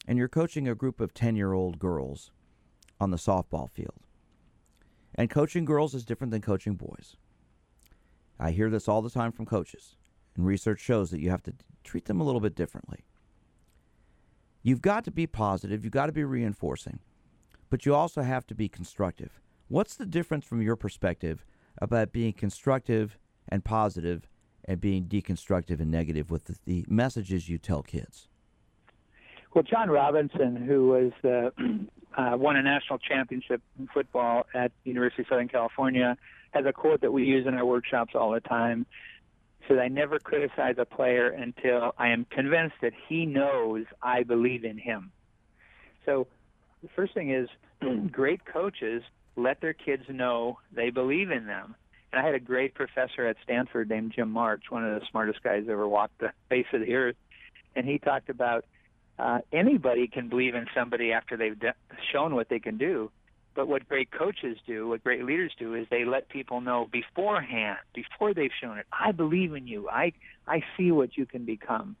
[0.07, 2.31] and you're coaching a group of 10 year old girls
[2.99, 3.99] on the softball field.
[5.15, 7.15] And coaching girls is different than coaching boys.
[8.39, 9.95] I hear this all the time from coaches,
[10.35, 13.05] and research shows that you have to treat them a little bit differently.
[14.63, 16.99] You've got to be positive, you've got to be reinforcing,
[17.69, 19.39] but you also have to be constructive.
[19.67, 21.45] What's the difference from your perspective
[21.81, 23.17] about being constructive
[23.49, 24.27] and positive
[24.65, 28.29] and being deconstructive and negative with the, the messages you tell kids?
[29.53, 31.51] Well, John Robinson, who was uh,
[32.17, 36.17] uh, won a national championship in football at the University of Southern California,
[36.51, 38.85] has a quote that we use in our workshops all the time.
[39.67, 44.65] Says, "I never criticize a player until I am convinced that he knows I believe
[44.65, 45.11] in him."
[46.05, 46.27] So,
[46.81, 47.47] the first thing is,
[48.11, 49.03] great coaches
[49.35, 51.75] let their kids know they believe in them.
[52.11, 55.41] And I had a great professor at Stanford named Jim March, one of the smartest
[55.43, 57.15] guys ever walked the face of the earth,
[57.75, 58.65] and he talked about
[59.19, 61.75] uh, anybody can believe in somebody after they've de-
[62.11, 63.11] shown what they can do.
[63.55, 67.77] But what great coaches do, what great leaders do, is they let people know beforehand,
[67.93, 69.87] before they've shown it, I believe in you.
[69.89, 70.13] I
[70.47, 71.95] I see what you can become.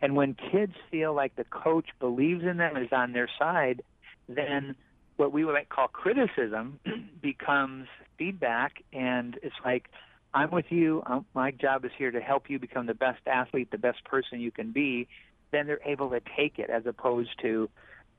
[0.00, 3.82] And when kids feel like the coach believes in them, is on their side,
[4.28, 4.74] then
[5.16, 6.80] what we might call criticism
[7.22, 7.86] becomes
[8.18, 9.88] feedback, and it's like,
[10.32, 11.02] I'm with you.
[11.06, 14.40] I'm, my job is here to help you become the best athlete, the best person
[14.40, 15.06] you can be.
[15.54, 17.70] Then they're able to take it as opposed to,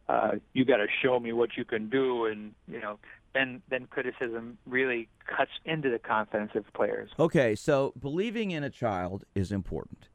[0.07, 2.97] uh, you got to show me what you can do, and you know,
[3.33, 7.09] then then criticism really cuts into the confidence of players.
[7.19, 10.07] Okay, so believing in a child is important.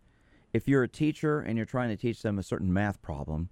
[0.54, 3.50] If you're a teacher and you're trying to teach them a certain math problem,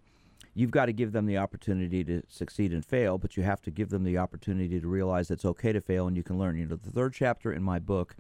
[0.55, 3.71] you've got to give them the opportunity to succeed and fail, but you have to
[3.71, 6.57] give them the opportunity to realize it's okay to fail and you can learn.
[6.57, 8.17] You know, the third chapter in my book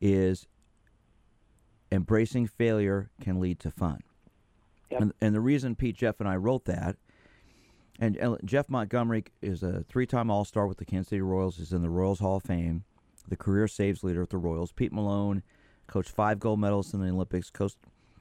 [0.00, 0.46] is
[1.90, 4.00] embracing failure can lead to fun.
[4.90, 5.00] Yep.
[5.00, 6.96] And, and the reason Pete, Jeff, and I wrote that,
[8.00, 11.56] and, and Jeff Montgomery is a three-time All-Star with the Kansas City Royals.
[11.56, 12.84] He's in the Royals Hall of Fame,
[13.28, 14.72] the career saves leader at the Royals.
[14.72, 15.42] Pete Malone
[15.86, 17.50] coached five gold medals in the Olympics.
[17.50, 17.76] Coached,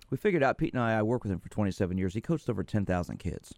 [0.09, 0.97] we figured out Pete and I.
[0.97, 2.13] I worked with him for 27 years.
[2.13, 3.53] He coached over 10,000 kids,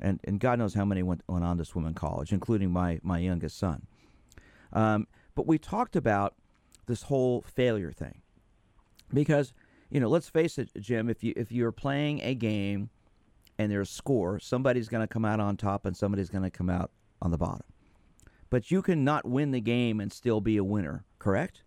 [0.00, 3.00] and and God knows how many went went on to swim in college, including my
[3.02, 3.86] my youngest son.
[4.72, 6.34] Um, but we talked about
[6.86, 8.22] this whole failure thing
[9.12, 9.52] because
[9.90, 12.90] you know let's face it jim if you if you're playing a game
[13.58, 16.50] and there's a score somebody's going to come out on top and somebody's going to
[16.50, 17.64] come out on the bottom.
[18.50, 21.62] But you can not win the game and still be a winner correct?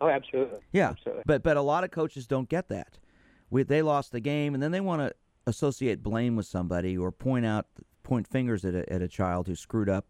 [0.00, 0.60] Oh, absolutely.
[0.72, 0.90] yeah.
[0.90, 1.24] Absolutely.
[1.26, 2.98] but but a lot of coaches don't get that.
[3.50, 5.14] We, they lost the game and then they want to
[5.46, 7.66] associate blame with somebody or point out
[8.02, 10.06] point fingers at a, at a child who screwed up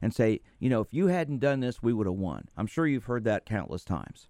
[0.00, 2.48] and say you know if you hadn't done this we would have won.
[2.56, 4.28] I'm sure you've heard that countless times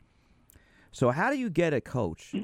[0.98, 2.34] so how do you get a coach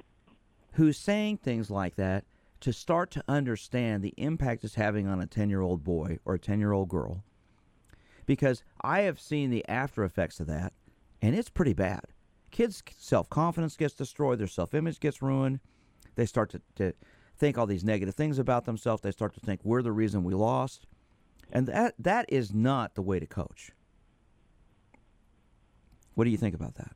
[0.75, 2.25] who's saying things like that
[2.61, 6.89] to start to understand the impact it's having on a 10-year-old boy or a 10-year-old
[6.89, 7.25] girl?
[8.27, 10.73] Because I have seen the after effects of that
[11.21, 12.05] and it's pretty bad.
[12.53, 15.59] Kids self-confidence gets destroyed, their self-image gets ruined.
[16.15, 16.93] They start to, to
[17.37, 19.03] think all these negative things about themselves.
[19.03, 20.87] They start to think we're the reason we lost.
[21.51, 23.73] And that that is not the way to coach.
[26.15, 26.95] What do you think about that?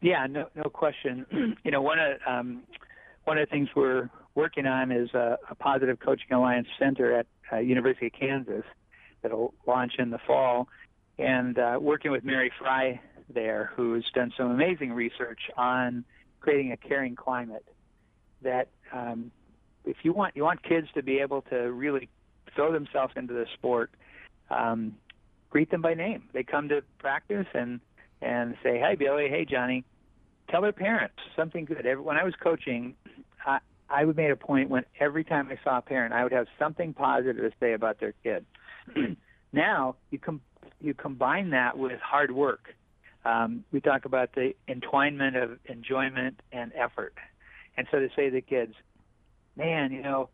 [0.00, 1.26] Yeah, no, no question.
[1.64, 2.62] you know, one of um,
[3.24, 7.26] one of the things we're working on is a, a positive coaching alliance center at
[7.52, 8.64] uh, University of Kansas
[9.22, 10.68] that'll launch in the fall,
[11.18, 13.00] and uh, working with Mary Fry
[13.32, 16.04] there, who's done some amazing research on
[16.40, 17.64] creating a caring climate.
[18.42, 19.30] That um,
[19.84, 22.08] if you want you want kids to be able to really
[22.54, 23.90] throw themselves into the sport,
[24.50, 24.96] um,
[25.50, 26.24] greet them by name.
[26.32, 27.80] They come to practice and
[28.22, 29.28] and say, "Hey, Billy.
[29.28, 29.84] Hey, Johnny."
[30.48, 31.86] Tell their parents something good.
[31.86, 32.94] Every, when I was coaching,
[33.44, 36.32] I, I would make a point when every time I saw a parent, I would
[36.32, 38.46] have something positive to say about their kid.
[39.52, 40.40] now you com-
[40.80, 42.74] you combine that with hard work.
[43.24, 47.14] Um, we talk about the entwinement of enjoyment and effort,
[47.76, 48.74] and so to say to the kids,
[49.56, 50.28] "Man, you know,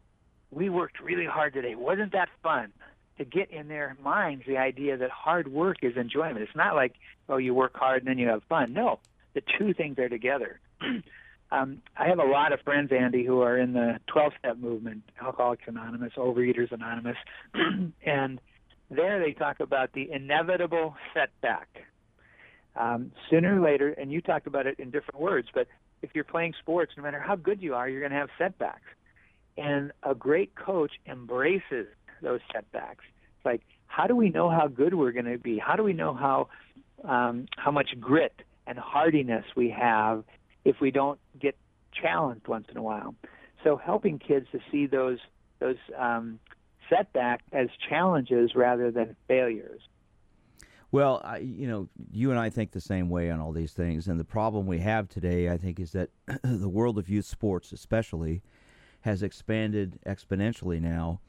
[0.50, 1.74] we worked really hard today.
[1.74, 2.72] Wasn't that fun?"
[3.18, 6.38] To get in their minds the idea that hard work is enjoyment.
[6.38, 6.94] It's not like,
[7.28, 8.72] oh, you work hard and then you have fun.
[8.72, 9.00] No,
[9.34, 10.60] the two things are together.
[11.52, 15.02] um, I have a lot of friends, Andy, who are in the 12 step movement,
[15.20, 17.16] Alcoholics Anonymous, Overeaters Anonymous,
[18.06, 18.40] and
[18.90, 21.68] there they talk about the inevitable setback.
[22.74, 25.66] Um, sooner or later, and you talked about it in different words, but
[26.00, 28.80] if you're playing sports, no matter how good you are, you're going to have setbacks.
[29.58, 31.86] And a great coach embraces
[32.22, 33.04] those setbacks.
[33.36, 35.58] It's like, how do we know how good we're going to be?
[35.58, 36.48] How do we know how
[37.04, 40.24] um, how much grit and hardiness we have
[40.64, 41.56] if we don't get
[41.92, 43.14] challenged once in a while?
[43.64, 45.18] So helping kids to see those
[45.58, 46.38] those um,
[46.88, 49.80] setbacks as challenges rather than failures.
[50.90, 54.08] Well, I, you know, you and I think the same way on all these things,
[54.08, 56.10] and the problem we have today, I think, is that
[56.42, 58.42] the world of youth sports, especially,
[59.00, 61.20] has expanded exponentially now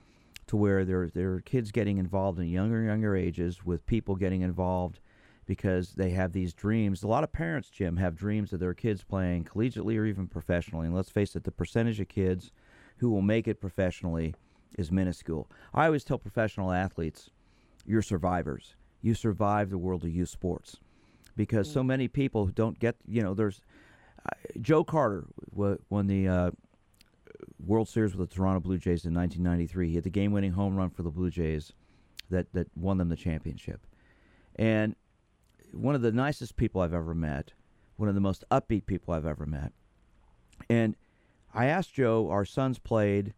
[0.48, 4.16] to where there there are kids getting involved in younger and younger ages with people
[4.16, 5.00] getting involved
[5.46, 7.04] because they have these dreams.
[7.04, 10.88] A lot of parents, Jim, have dreams of their kids playing collegiately or even professionally.
[10.88, 12.52] And let's face it, the percentage of kids
[12.98, 14.36] who will make it professionally
[14.78, 15.50] is minuscule.
[15.74, 17.30] I always tell professional athletes,
[17.86, 18.76] you're survivors.
[19.02, 20.78] You survive the world of youth sports
[21.36, 23.62] because so many people don't get, you know, there's
[24.26, 26.52] uh, Joe Carter w- won the uh,
[27.66, 29.90] World Series with the Toronto Blue Jays in 1993.
[29.90, 31.74] He had the game-winning home run for the Blue Jays
[32.30, 33.86] that that won them the championship.
[34.56, 34.96] And
[35.72, 37.54] one of the nicest people I've ever met,
[37.98, 39.74] one of the most upbeat people I've ever met.
[40.70, 40.96] And
[41.54, 43.34] I asked Joe, our sons played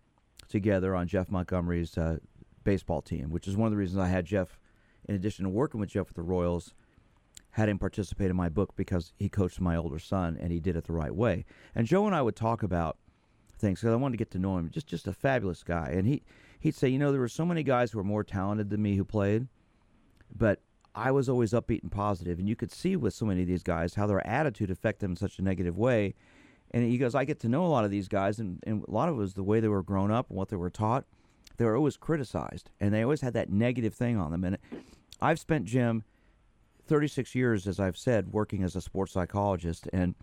[0.47, 2.17] together on Jeff Montgomery's uh,
[2.63, 4.59] baseball team, which is one of the reasons I had Jeff,
[5.07, 6.73] in addition to working with Jeff with the Royals,
[7.51, 10.75] had him participate in my book because he coached my older son and he did
[10.75, 11.45] it the right way.
[11.73, 12.97] And Joe and I would talk about
[13.57, 14.69] things because I wanted to get to know him.
[14.69, 16.23] Just just a fabulous guy, and he
[16.59, 18.95] he'd say, you know, there were so many guys who were more talented than me
[18.95, 19.47] who played,
[20.35, 20.59] but
[20.95, 23.63] I was always upbeat and positive, and you could see with so many of these
[23.63, 26.15] guys how their attitude affected them in such a negative way.
[26.71, 28.91] And he goes, I get to know a lot of these guys, and, and a
[28.91, 31.05] lot of it was the way they were grown up and what they were taught.
[31.57, 34.43] They were always criticized, and they always had that negative thing on them.
[34.43, 34.57] And
[35.21, 36.03] I've spent Jim
[36.87, 40.15] 36 years, as I've said, working as a sports psychologist, and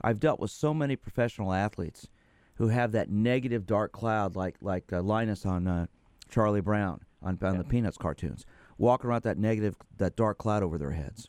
[0.00, 2.08] I've dealt with so many professional athletes
[2.56, 5.86] who have that negative dark cloud, like like uh, Linus on uh,
[6.28, 7.58] Charlie Brown on, on yeah.
[7.58, 8.44] the Peanuts cartoons,
[8.78, 11.28] walking around that negative, that dark cloud over their heads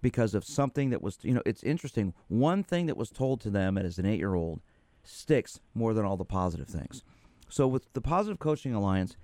[0.00, 2.12] because of something that was, you know, it's interesting.
[2.28, 4.60] One thing that was told to them as an eight-year-old
[5.02, 7.02] sticks more than all the positive things.
[7.48, 9.16] So with the Positive Coaching Alliance,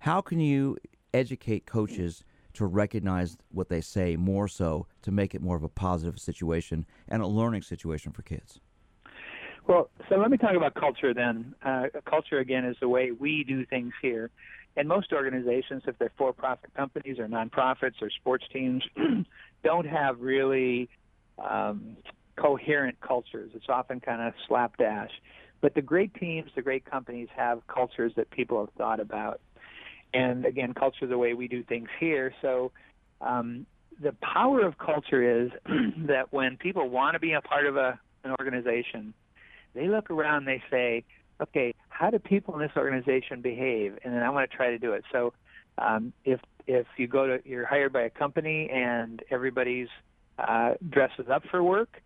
[0.00, 0.76] how can you
[1.12, 2.24] educate coaches?
[2.54, 6.84] to recognize what they say more so to make it more of a positive situation
[7.06, 8.58] and a learning situation for kids?
[9.68, 11.54] Well, so let me talk about culture then.
[11.62, 14.30] Uh, culture, again, is the way we do things here.
[14.78, 18.82] And most organizations, if they're for profit companies or nonprofits or sports teams,
[19.64, 20.88] don't have really
[21.38, 21.98] um,
[22.36, 23.50] coherent cultures.
[23.54, 25.10] It's often kind of slapdash.
[25.60, 29.42] But the great teams, the great companies have cultures that people have thought about.
[30.14, 32.32] And again, culture is the way we do things here.
[32.40, 32.72] So
[33.20, 33.66] um,
[34.00, 35.50] the power of culture is
[36.06, 39.12] that when people want to be a part of a, an organization,
[39.78, 41.04] they look around and they say,
[41.40, 43.96] okay, how do people in this organization behave?
[44.04, 45.04] And then I want to try to do it.
[45.12, 45.32] So
[45.78, 49.88] um, if if you go to you're hired by a company and everybody's
[50.38, 52.02] uh, dresses up for work,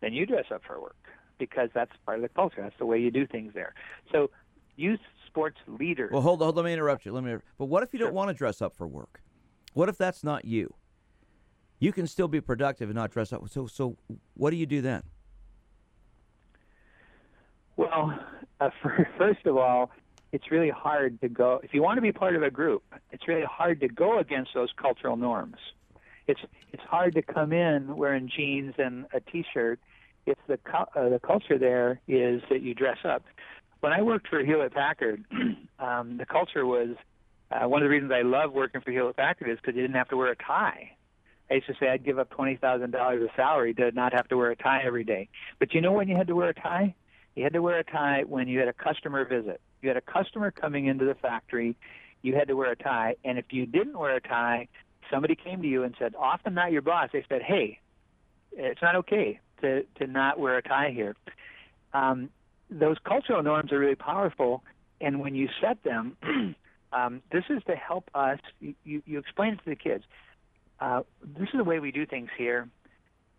[0.00, 0.96] then you dress up for work
[1.38, 2.60] because that's part of the culture.
[2.60, 3.74] That's the way you do things there.
[4.10, 4.30] So
[4.76, 6.10] youth sports leaders.
[6.12, 7.12] Well, hold on, hold let me interrupt you.
[7.12, 7.36] Let me.
[7.56, 9.22] But what if you don't want to dress up for work?
[9.74, 10.74] What if that's not you?
[11.78, 13.48] You can still be productive and not dress up.
[13.48, 13.96] So, so
[14.34, 15.02] what do you do then?
[17.76, 18.18] Well,
[18.60, 19.90] uh, for, first of all,
[20.32, 21.60] it's really hard to go.
[21.62, 24.52] If you want to be part of a group, it's really hard to go against
[24.54, 25.56] those cultural norms.
[26.26, 26.40] It's
[26.72, 29.80] it's hard to come in wearing jeans and a t-shirt
[30.24, 33.24] if the uh, the culture there is that you dress up
[33.82, 35.24] when I worked for Hewlett Packard,
[35.80, 36.90] um, the culture was
[37.50, 39.96] uh, one of the reasons I love working for Hewlett Packard is because you didn't
[39.96, 40.92] have to wear a tie.
[41.50, 44.28] I used to say I'd give up twenty thousand dollars of salary to not have
[44.28, 45.28] to wear a tie every day.
[45.58, 46.94] But you know when you had to wear a tie?
[47.34, 49.60] You had to wear a tie when you had a customer visit.
[49.80, 51.76] You had a customer coming into the factory.
[52.22, 54.68] You had to wear a tie, and if you didn't wear a tie,
[55.10, 57.10] somebody came to you and said, often not your boss.
[57.12, 57.80] They said, "Hey,
[58.52, 61.16] it's not okay to to not wear a tie here."
[61.92, 62.30] Um,
[62.70, 64.62] those cultural norms are really powerful,
[65.00, 66.16] and when you set them,
[66.92, 68.38] um, this is to help us.
[68.60, 70.04] You, you, explain it to the kids.
[70.80, 71.02] Uh,
[71.36, 72.68] this is the way we do things here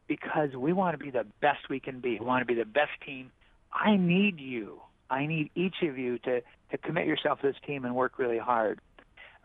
[0.07, 2.19] because we want to be the best we can be.
[2.19, 3.31] We want to be the best team.
[3.73, 4.81] I need you.
[5.09, 8.37] I need each of you to, to commit yourself to this team and work really
[8.37, 8.79] hard.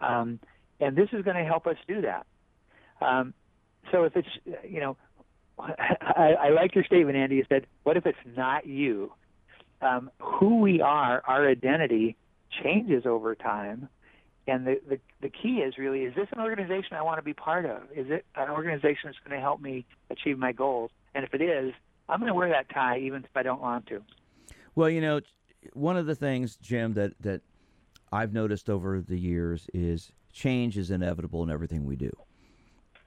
[0.01, 0.39] Um,
[0.81, 2.27] and this is going to help us do that.
[3.01, 3.35] Um,
[3.91, 4.29] so if it's,
[4.69, 4.97] you know,
[5.59, 7.37] I, I like your statement, Andy.
[7.37, 9.13] You said, "What if it's not you?"
[9.81, 12.17] um, who we are, our identity
[12.63, 13.89] changes over time.
[14.47, 17.35] And the, the, the key is really, is this an organization I want to be
[17.35, 17.83] part of?
[17.95, 20.91] Is it an organization that's going to help me achieve my goals?
[21.15, 21.75] And if it is,
[22.09, 24.03] I'm going to wear that tie even if I don't want to.
[24.75, 25.21] Well, you know,
[25.73, 27.43] one of the things, Jim, that, that
[28.13, 32.13] I've noticed over the years is change is inevitable in everything we do.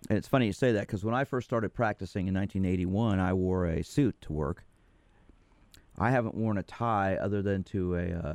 [0.10, 3.34] And it's funny you say that because when I first started practicing in 1981, I
[3.34, 4.66] wore a suit to work.
[5.98, 8.34] I haven't worn a tie other than to a uh,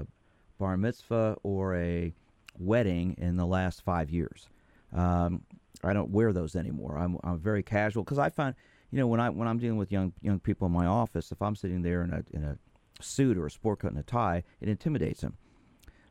[0.58, 2.14] bar mitzvah or a
[2.58, 4.48] wedding in the last five years.
[4.94, 5.42] Um,
[5.82, 6.96] I don't wear those anymore.
[6.98, 8.54] I'm, I'm very casual because I find,
[8.90, 11.42] you know, when I when I'm dealing with young young people in my office, if
[11.42, 12.58] I'm sitting there in a in a
[13.00, 15.36] suit or a sport coat and a tie, it intimidates them.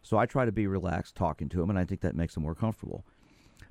[0.02, 2.44] So I try to be relaxed talking to them, and I think that makes them
[2.44, 3.06] more comfortable.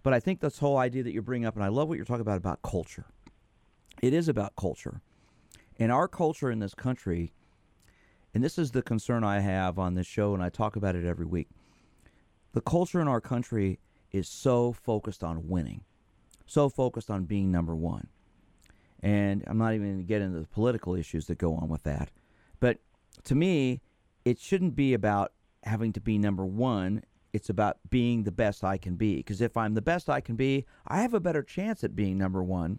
[0.02, 2.04] But I think this whole idea that you bring up, and I love what you're
[2.04, 3.06] talking about about culture.
[4.02, 5.00] It is about culture,
[5.78, 7.32] and our culture in this country
[8.34, 11.04] and this is the concern I have on this show, and I talk about it
[11.04, 11.48] every week.
[12.52, 13.78] The culture in our country
[14.10, 15.82] is so focused on winning,
[16.44, 18.08] so focused on being number one.
[19.04, 21.82] And I'm not even going to get into the political issues that go on with
[21.82, 22.10] that.
[22.58, 22.78] But
[23.24, 23.82] to me,
[24.24, 25.32] it shouldn't be about
[25.62, 27.02] having to be number one.
[27.34, 29.16] It's about being the best I can be.
[29.16, 32.16] Because if I'm the best I can be, I have a better chance at being
[32.16, 32.78] number one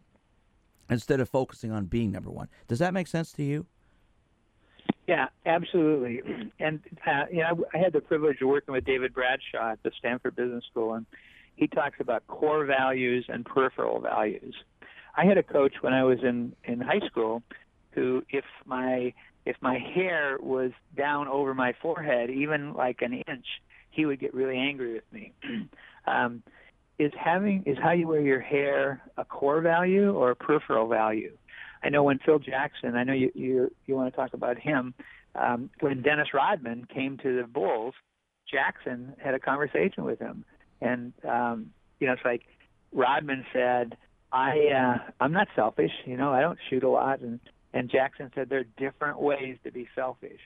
[0.90, 2.50] instead of focusing on being number one.
[2.68, 3.68] Does that make sense to you?
[5.08, 6.22] Yeah, absolutely.
[6.60, 9.92] And uh, you know, I had the privilege of working with David Bradford at the
[10.00, 11.06] Stanford Business School, and
[11.56, 14.56] he talks about core values and peripheral values.
[15.18, 17.44] I had a coach when I was in in high school,
[17.92, 19.14] who, if my
[19.46, 23.46] if my hair was down over my forehead, even like an inch,
[23.92, 25.34] he would get really angry with me.
[26.08, 26.44] um,
[26.98, 31.38] is having is how you wear your hair a core value or a peripheral value?
[31.84, 34.94] I know when Phil Jackson, I know you you you want to talk about him.
[35.36, 37.94] Um, when Dennis Rodman came to the Bulls,
[38.50, 40.46] Jackson had a conversation with him,
[40.82, 42.44] and um, you know it's like
[42.94, 43.98] Rodman said,
[44.36, 45.92] "I uh, I'm not selfish.
[46.06, 47.40] You know, I don't shoot a lot," and
[47.74, 50.40] and Jackson said there are different ways to be selfish.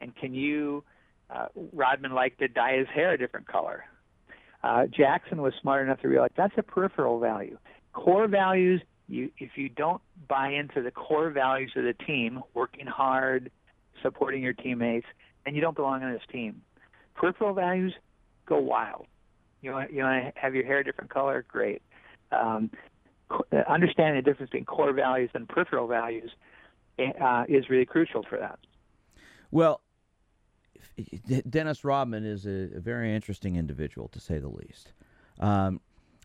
[0.00, 0.84] And can you?
[1.28, 3.84] Uh, Rodman liked to dye his hair a different color.
[4.62, 7.58] Uh, Jackson was smart enough to realize that's a peripheral value.
[7.94, 12.86] Core values, you if you don't buy into the core values of the team, working
[12.86, 13.50] hard,
[14.02, 15.06] supporting your teammates,
[15.46, 16.62] and you don't belong on this team.
[17.14, 17.92] Peripheral values,
[18.46, 19.06] go wild.
[19.62, 21.82] You want you want to have your hair a different color, great.
[22.30, 22.70] Um,
[23.68, 26.30] understanding the difference between core values and peripheral values
[26.98, 28.58] uh, is really crucial for that.
[29.50, 29.80] Well,
[31.48, 34.92] Dennis Rodman is a, a, very interesting individual, to say the least.
[35.38, 35.80] Um,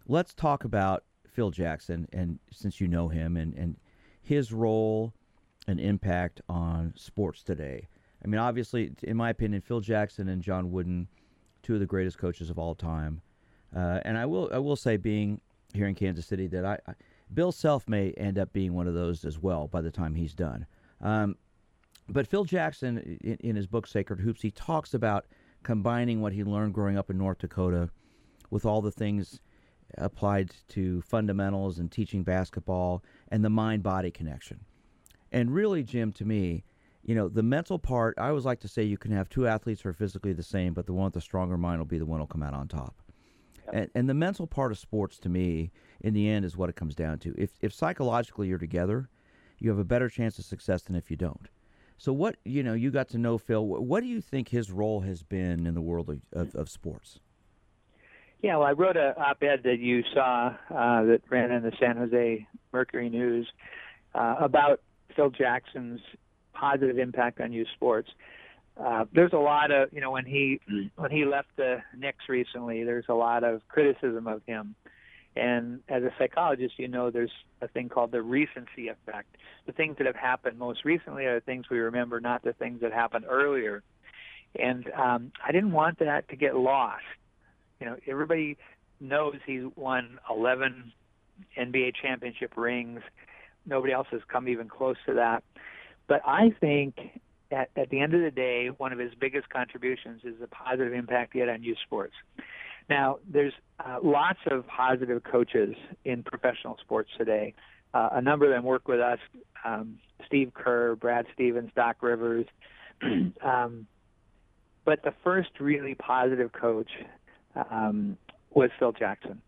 [0.07, 3.77] let's talk about Phil Jackson, and since you know him, and, and
[4.21, 5.13] his role
[5.67, 7.87] and impact on sports today.
[8.23, 11.07] I mean, obviously, in my opinion, Phil Jackson and John Wooden,
[11.63, 13.21] two of the greatest coaches of all time.
[13.75, 15.41] Uh, and I will, I will say, being
[15.73, 16.93] here in Kansas City, that I, I,
[17.33, 20.33] Bill Self may end up being one of those as well by the time he's
[20.33, 20.65] done.
[21.01, 21.35] Um,
[22.09, 25.25] but Phil Jackson, in, in, his book Sacred Hoops, he talks about
[25.63, 27.89] combining what he learned growing up in North Dakota
[28.49, 29.41] with all the things
[29.97, 34.59] applied to fundamentals and teaching basketball and the mind body connection.
[35.31, 36.63] And really, Jim, to me,
[37.03, 39.81] you know, the mental part, I always like to say you can have two athletes
[39.81, 42.05] who are physically the same, but the one with the stronger mind will be the
[42.05, 42.95] one who'll come out on top.
[43.71, 46.75] And, and the mental part of sports, to me, in the end, is what it
[46.75, 47.33] comes down to.
[47.37, 49.09] If, if psychologically you're together,
[49.59, 51.47] you have a better chance of success than if you don't.
[51.97, 53.65] So, what, you know, you got to know Phil.
[53.65, 57.19] What do you think his role has been in the world of, of, of sports?
[58.43, 61.97] Yeah, well, I wrote a op-ed that you saw uh, that ran in the San
[61.97, 63.47] Jose Mercury News
[64.13, 64.81] uh, about
[65.15, 65.99] Phil Jackson's
[66.53, 68.09] positive impact on youth sports.
[68.79, 70.59] Uh, there's a lot of, you know, when he
[70.95, 74.75] when he left the Knicks recently, there's a lot of criticism of him.
[75.35, 79.35] And as a psychologist, you know there's a thing called the recency effect.
[79.65, 82.81] The things that have happened most recently are the things we remember, not the things
[82.81, 83.83] that happened earlier.
[84.59, 87.03] And um, I didn't want that to get lost.
[87.79, 88.57] You know, everybody
[88.99, 90.91] knows he's won 11
[91.57, 93.01] NBA championship rings.
[93.65, 95.43] Nobody else has come even close to that.
[96.07, 96.95] But I think
[97.51, 100.93] at, at the end of the day, one of his biggest contributions is the positive
[100.93, 102.13] impact he had on youth sports.
[102.89, 105.75] Now, there's uh, lots of positive coaches
[106.05, 107.53] in professional sports today.
[107.93, 109.19] Uh, a number of them work with us
[109.65, 112.45] um, Steve Kerr, Brad Stevens, Doc Rivers.
[113.41, 113.87] um,
[114.85, 116.89] but the first really positive coach
[117.69, 118.17] um,
[118.51, 119.41] was Phil Jackson.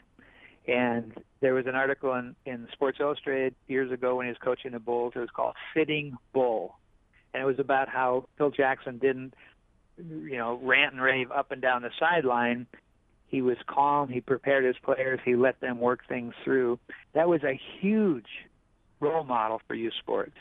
[0.67, 4.71] And there was an article in, in Sports Illustrated years ago when he was coaching
[4.71, 5.13] the Bulls.
[5.15, 6.75] It was called Sitting Bull.
[7.34, 9.34] And it was about how Phil Jackson didn't,
[9.97, 12.67] you know, rant and rave up and down the sideline.
[13.27, 14.09] He was calm.
[14.09, 15.19] He prepared his players.
[15.23, 16.80] He let them work things through.
[17.13, 18.25] That was a huge
[18.99, 20.36] role model for youth sports.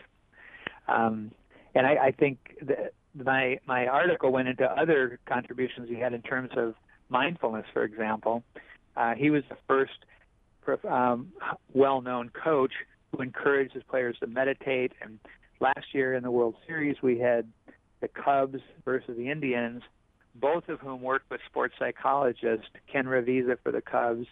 [0.89, 1.33] Um,
[1.75, 6.23] and I, I think that my my article went into other contributions he had in
[6.23, 6.75] terms of
[7.09, 8.43] mindfulness, for example.
[8.97, 11.33] Uh, he was the first um,
[11.73, 12.73] well-known coach
[13.13, 14.93] who encouraged his players to meditate.
[15.01, 15.19] And
[15.61, 17.49] last year in the World Series, we had
[18.01, 19.83] the Cubs versus the Indians,
[20.35, 24.27] both of whom worked with sports psychologists, Ken Ravizza for the Cubs,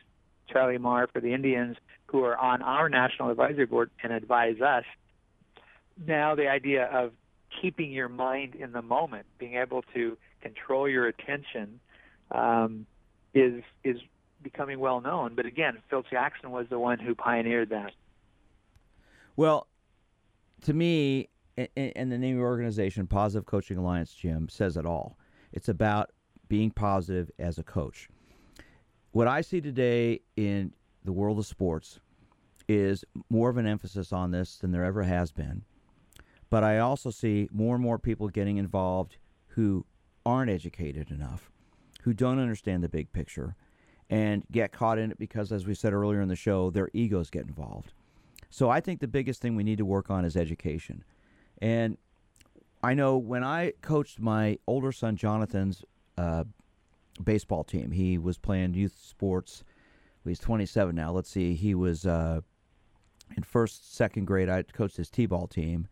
[0.49, 4.85] Charlie Maher for the Indians, who are on our national advisory board and advise us.
[6.07, 7.13] Now, the idea of
[7.61, 11.81] keeping your mind in the moment, being able to control your attention,
[12.31, 12.87] um,
[13.35, 13.97] is is
[14.43, 15.35] becoming well known.
[15.35, 17.93] But again, Phil Jackson was the one who pioneered that.
[19.37, 19.67] Well,
[20.67, 25.17] to me, and the name of your organization, Positive Coaching Alliance, Jim, says it all.
[25.53, 26.11] It's about
[26.49, 28.09] being positive as a coach.
[29.13, 30.73] What I see today in
[31.05, 32.01] the world of sports
[32.69, 35.63] is more of an emphasis on this than there ever has been.
[36.51, 39.87] But I also see more and more people getting involved who
[40.25, 41.49] aren't educated enough,
[42.03, 43.55] who don't understand the big picture,
[44.11, 47.31] and get caught in it because, as we said earlier in the show, their egos
[47.31, 47.93] get involved.
[48.57, 51.05] So I think the biggest thing we need to work on is education.
[51.61, 51.99] And
[52.83, 55.85] I know when I coached my older son Jonathan's
[56.17, 56.45] uh,
[57.23, 59.63] baseball team, he was playing youth sports.
[60.25, 61.13] he's 27 now.
[61.13, 62.41] Let's see, he was uh,
[63.37, 64.49] in first, second grade.
[64.49, 65.87] I coached his t-ball team,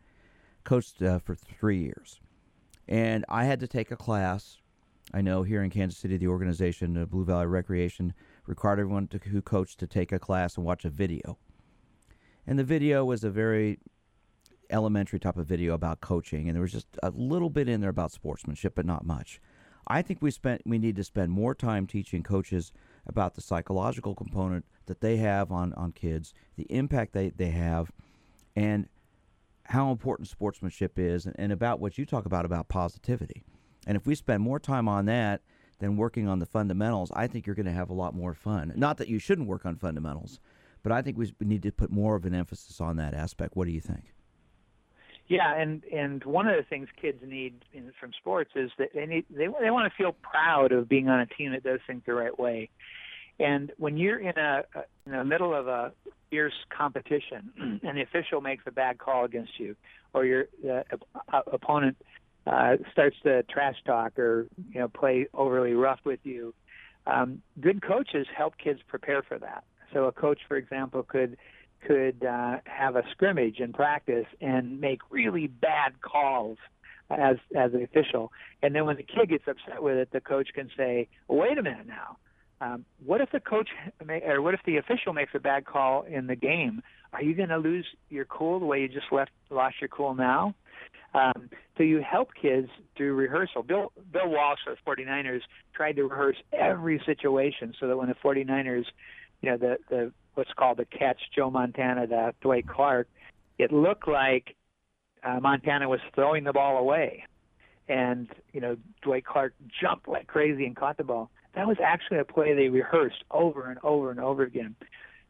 [0.64, 2.18] coached uh, for three years,
[2.88, 4.56] and I had to take a class
[5.12, 8.14] I know here in Kansas City, the organization, uh, Blue Valley Recreation,
[8.46, 11.36] required everyone to, who coached to take a class and watch a video.
[12.46, 13.78] And the video was a very
[14.70, 17.90] elementary type of video about coaching, and there was just a little bit in there
[17.90, 19.40] about sportsmanship, but not much.
[19.86, 22.72] I think we spent we need to spend more time teaching coaches
[23.06, 27.90] about the psychological component that they have on, on kids, the impact they, they have,
[28.56, 28.88] and
[29.64, 33.44] how important sportsmanship is, and, and about what you talk about about positivity.
[33.86, 35.42] And if we spend more time on that
[35.78, 38.72] than working on the fundamentals, I think you're going to have a lot more fun.
[38.76, 40.40] Not that you shouldn't work on fundamentals,
[40.84, 43.56] but I think we need to put more of an emphasis on that aspect.
[43.56, 44.14] What do you think?
[45.26, 49.06] Yeah, and and one of the things kids need in, from sports is that they
[49.06, 52.02] need they they want to feel proud of being on a team that does things
[52.06, 52.68] the right way.
[53.40, 54.64] And when you're in a
[55.06, 55.92] in the middle of a
[56.30, 57.50] fierce competition
[57.82, 59.74] and the official makes a bad call against you,
[60.12, 60.82] or your uh,
[61.50, 61.96] opponent
[62.46, 66.52] uh, starts to trash talk or you know play overly rough with you,
[67.06, 69.64] um, good coaches help kids prepare for that.
[69.94, 71.38] So a coach, for example, could
[71.86, 76.58] could uh, have a scrimmage in practice and make really bad calls
[77.10, 78.32] as as an official,
[78.62, 81.56] and then when the kid gets upset with it, the coach can say, well, "Wait
[81.56, 82.16] a minute now."
[82.60, 83.68] Um, what if the coach
[84.08, 86.82] or what if the official makes a bad call in the game?
[87.12, 90.14] Are you going to lose your cool the way you just left lost your cool
[90.14, 90.54] now?
[91.14, 93.62] Um, so you help kids through rehearsal.
[93.62, 95.42] Bill Bill Walsh of the 49ers
[95.74, 98.84] tried to rehearse every situation so that when the 49ers,
[99.44, 103.08] you know, the the what's called the catch Joe Montana to Dwight Clark,
[103.58, 104.56] it looked like
[105.22, 107.24] uh, Montana was throwing the ball away,
[107.86, 111.30] and you know Dwight Clark jumped like crazy and caught the ball.
[111.54, 114.76] That was actually a play they rehearsed over and over and over again.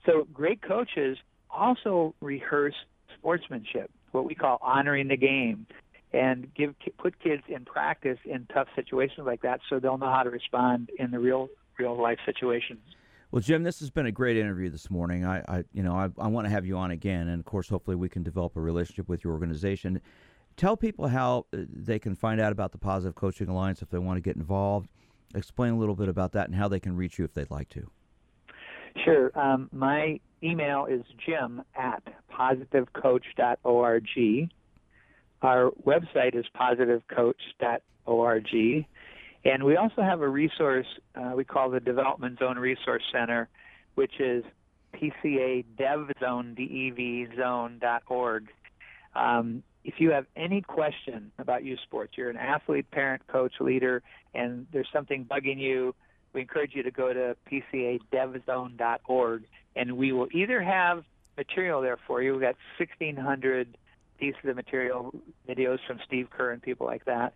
[0.07, 1.19] So great coaches
[1.51, 2.75] also rehearse
[3.19, 5.67] sportsmanship, what we call honoring the game,
[6.13, 10.23] and give put kids in practice in tough situations like that, so they'll know how
[10.23, 11.49] to respond in the real
[11.81, 12.79] real life situations.
[13.35, 15.27] Well, Jim, this has been a great interview this morning.
[15.27, 17.69] I, I you know, I, I want to have you on again, and of course,
[17.69, 20.01] hopefully, we can develop a relationship with your organization.
[20.57, 23.99] Tell people how uh, they can find out about the Positive Coaching Alliance if they
[23.99, 24.89] want to get involved.
[25.35, 27.69] Explain a little bit about that and how they can reach you if they'd like
[27.71, 27.91] to.
[29.05, 29.37] Sure.
[29.37, 34.51] Um, my email is jim at positivecoach.org.
[35.43, 38.87] Our website is positivecoach.org.
[39.45, 43.49] And we also have a resource uh, we call the Development Zone Resource Center,
[43.95, 44.45] which is
[44.95, 48.49] PCA D-E-V, zone.org.
[49.15, 54.03] Um, if you have any question about youth sports, you're an athlete, parent, coach, leader,
[54.35, 55.95] and there's something bugging you,
[56.33, 59.45] we encourage you to go to pcadevzone.org,
[59.77, 61.05] and we will either have
[61.37, 62.33] material there for you.
[62.33, 63.77] We've got 1,600
[64.19, 65.15] pieces of material,
[65.49, 67.35] videos from Steve Kerr and people like that.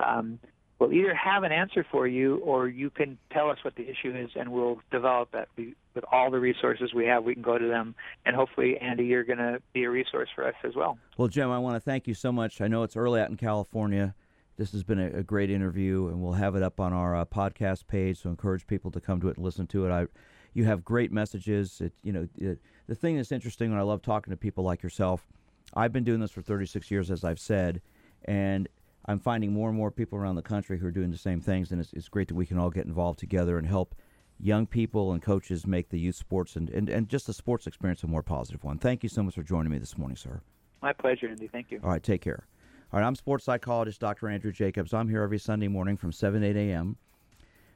[0.00, 0.38] Um,
[0.80, 4.16] we'll either have an answer for you or you can tell us what the issue
[4.16, 5.48] is and we'll develop that.
[5.56, 7.94] We, with all the resources we have, we can go to them.
[8.24, 10.98] And hopefully, Andy, you're going to be a resource for us as well.
[11.18, 12.60] Well, Jim, I want to thank you so much.
[12.60, 14.14] I know it's early out in California.
[14.56, 17.24] This has been a, a great interview, and we'll have it up on our uh,
[17.24, 18.22] podcast page.
[18.22, 19.90] So encourage people to come to it and listen to it.
[19.90, 20.06] I,
[20.54, 21.80] you have great messages.
[21.80, 24.82] It, you know, it, the thing that's interesting, and I love talking to people like
[24.82, 25.26] yourself.
[25.74, 27.80] I've been doing this for 36 years, as I've said,
[28.24, 28.68] and
[29.10, 31.72] I'm finding more and more people around the country who are doing the same things,
[31.72, 33.96] and it's, it's great that we can all get involved together and help
[34.38, 38.04] young people and coaches make the youth sports and, and, and just the sports experience
[38.04, 38.78] a more positive one.
[38.78, 40.40] Thank you so much for joining me this morning, sir.
[40.80, 41.48] My pleasure, Andy.
[41.48, 41.80] Thank you.
[41.82, 42.46] All right, take care.
[42.92, 44.28] All right, I'm sports psychologist Dr.
[44.28, 44.94] Andrew Jacobs.
[44.94, 46.96] I'm here every Sunday morning from 7 8 a.m.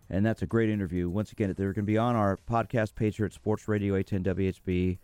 [0.09, 1.09] And that's a great interview.
[1.09, 4.37] Once again, they're going to be on our podcast page here at Sports Radio 810
[4.37, 4.99] WHB.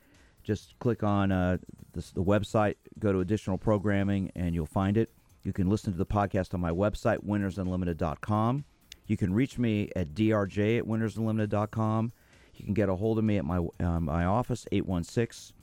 [0.44, 1.58] Just click on uh,
[1.92, 5.10] this, the website, go to additional programming, and you'll find it.
[5.42, 8.64] You can listen to the podcast on my website, winnersunlimited.com.
[9.06, 12.12] You can reach me at drj at winnersunlimited.com.
[12.54, 15.54] You can get a hold of me at my, uh, my office, 816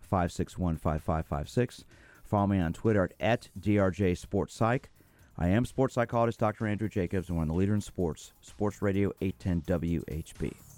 [0.00, 1.84] 561 5556.
[2.24, 4.90] Follow me on Twitter at, at drj sports psych.
[5.38, 6.66] I am sports psychologist Dr.
[6.66, 10.75] Andrew Jacobs, and we're the leader in sports, Sports Radio 810 WHB.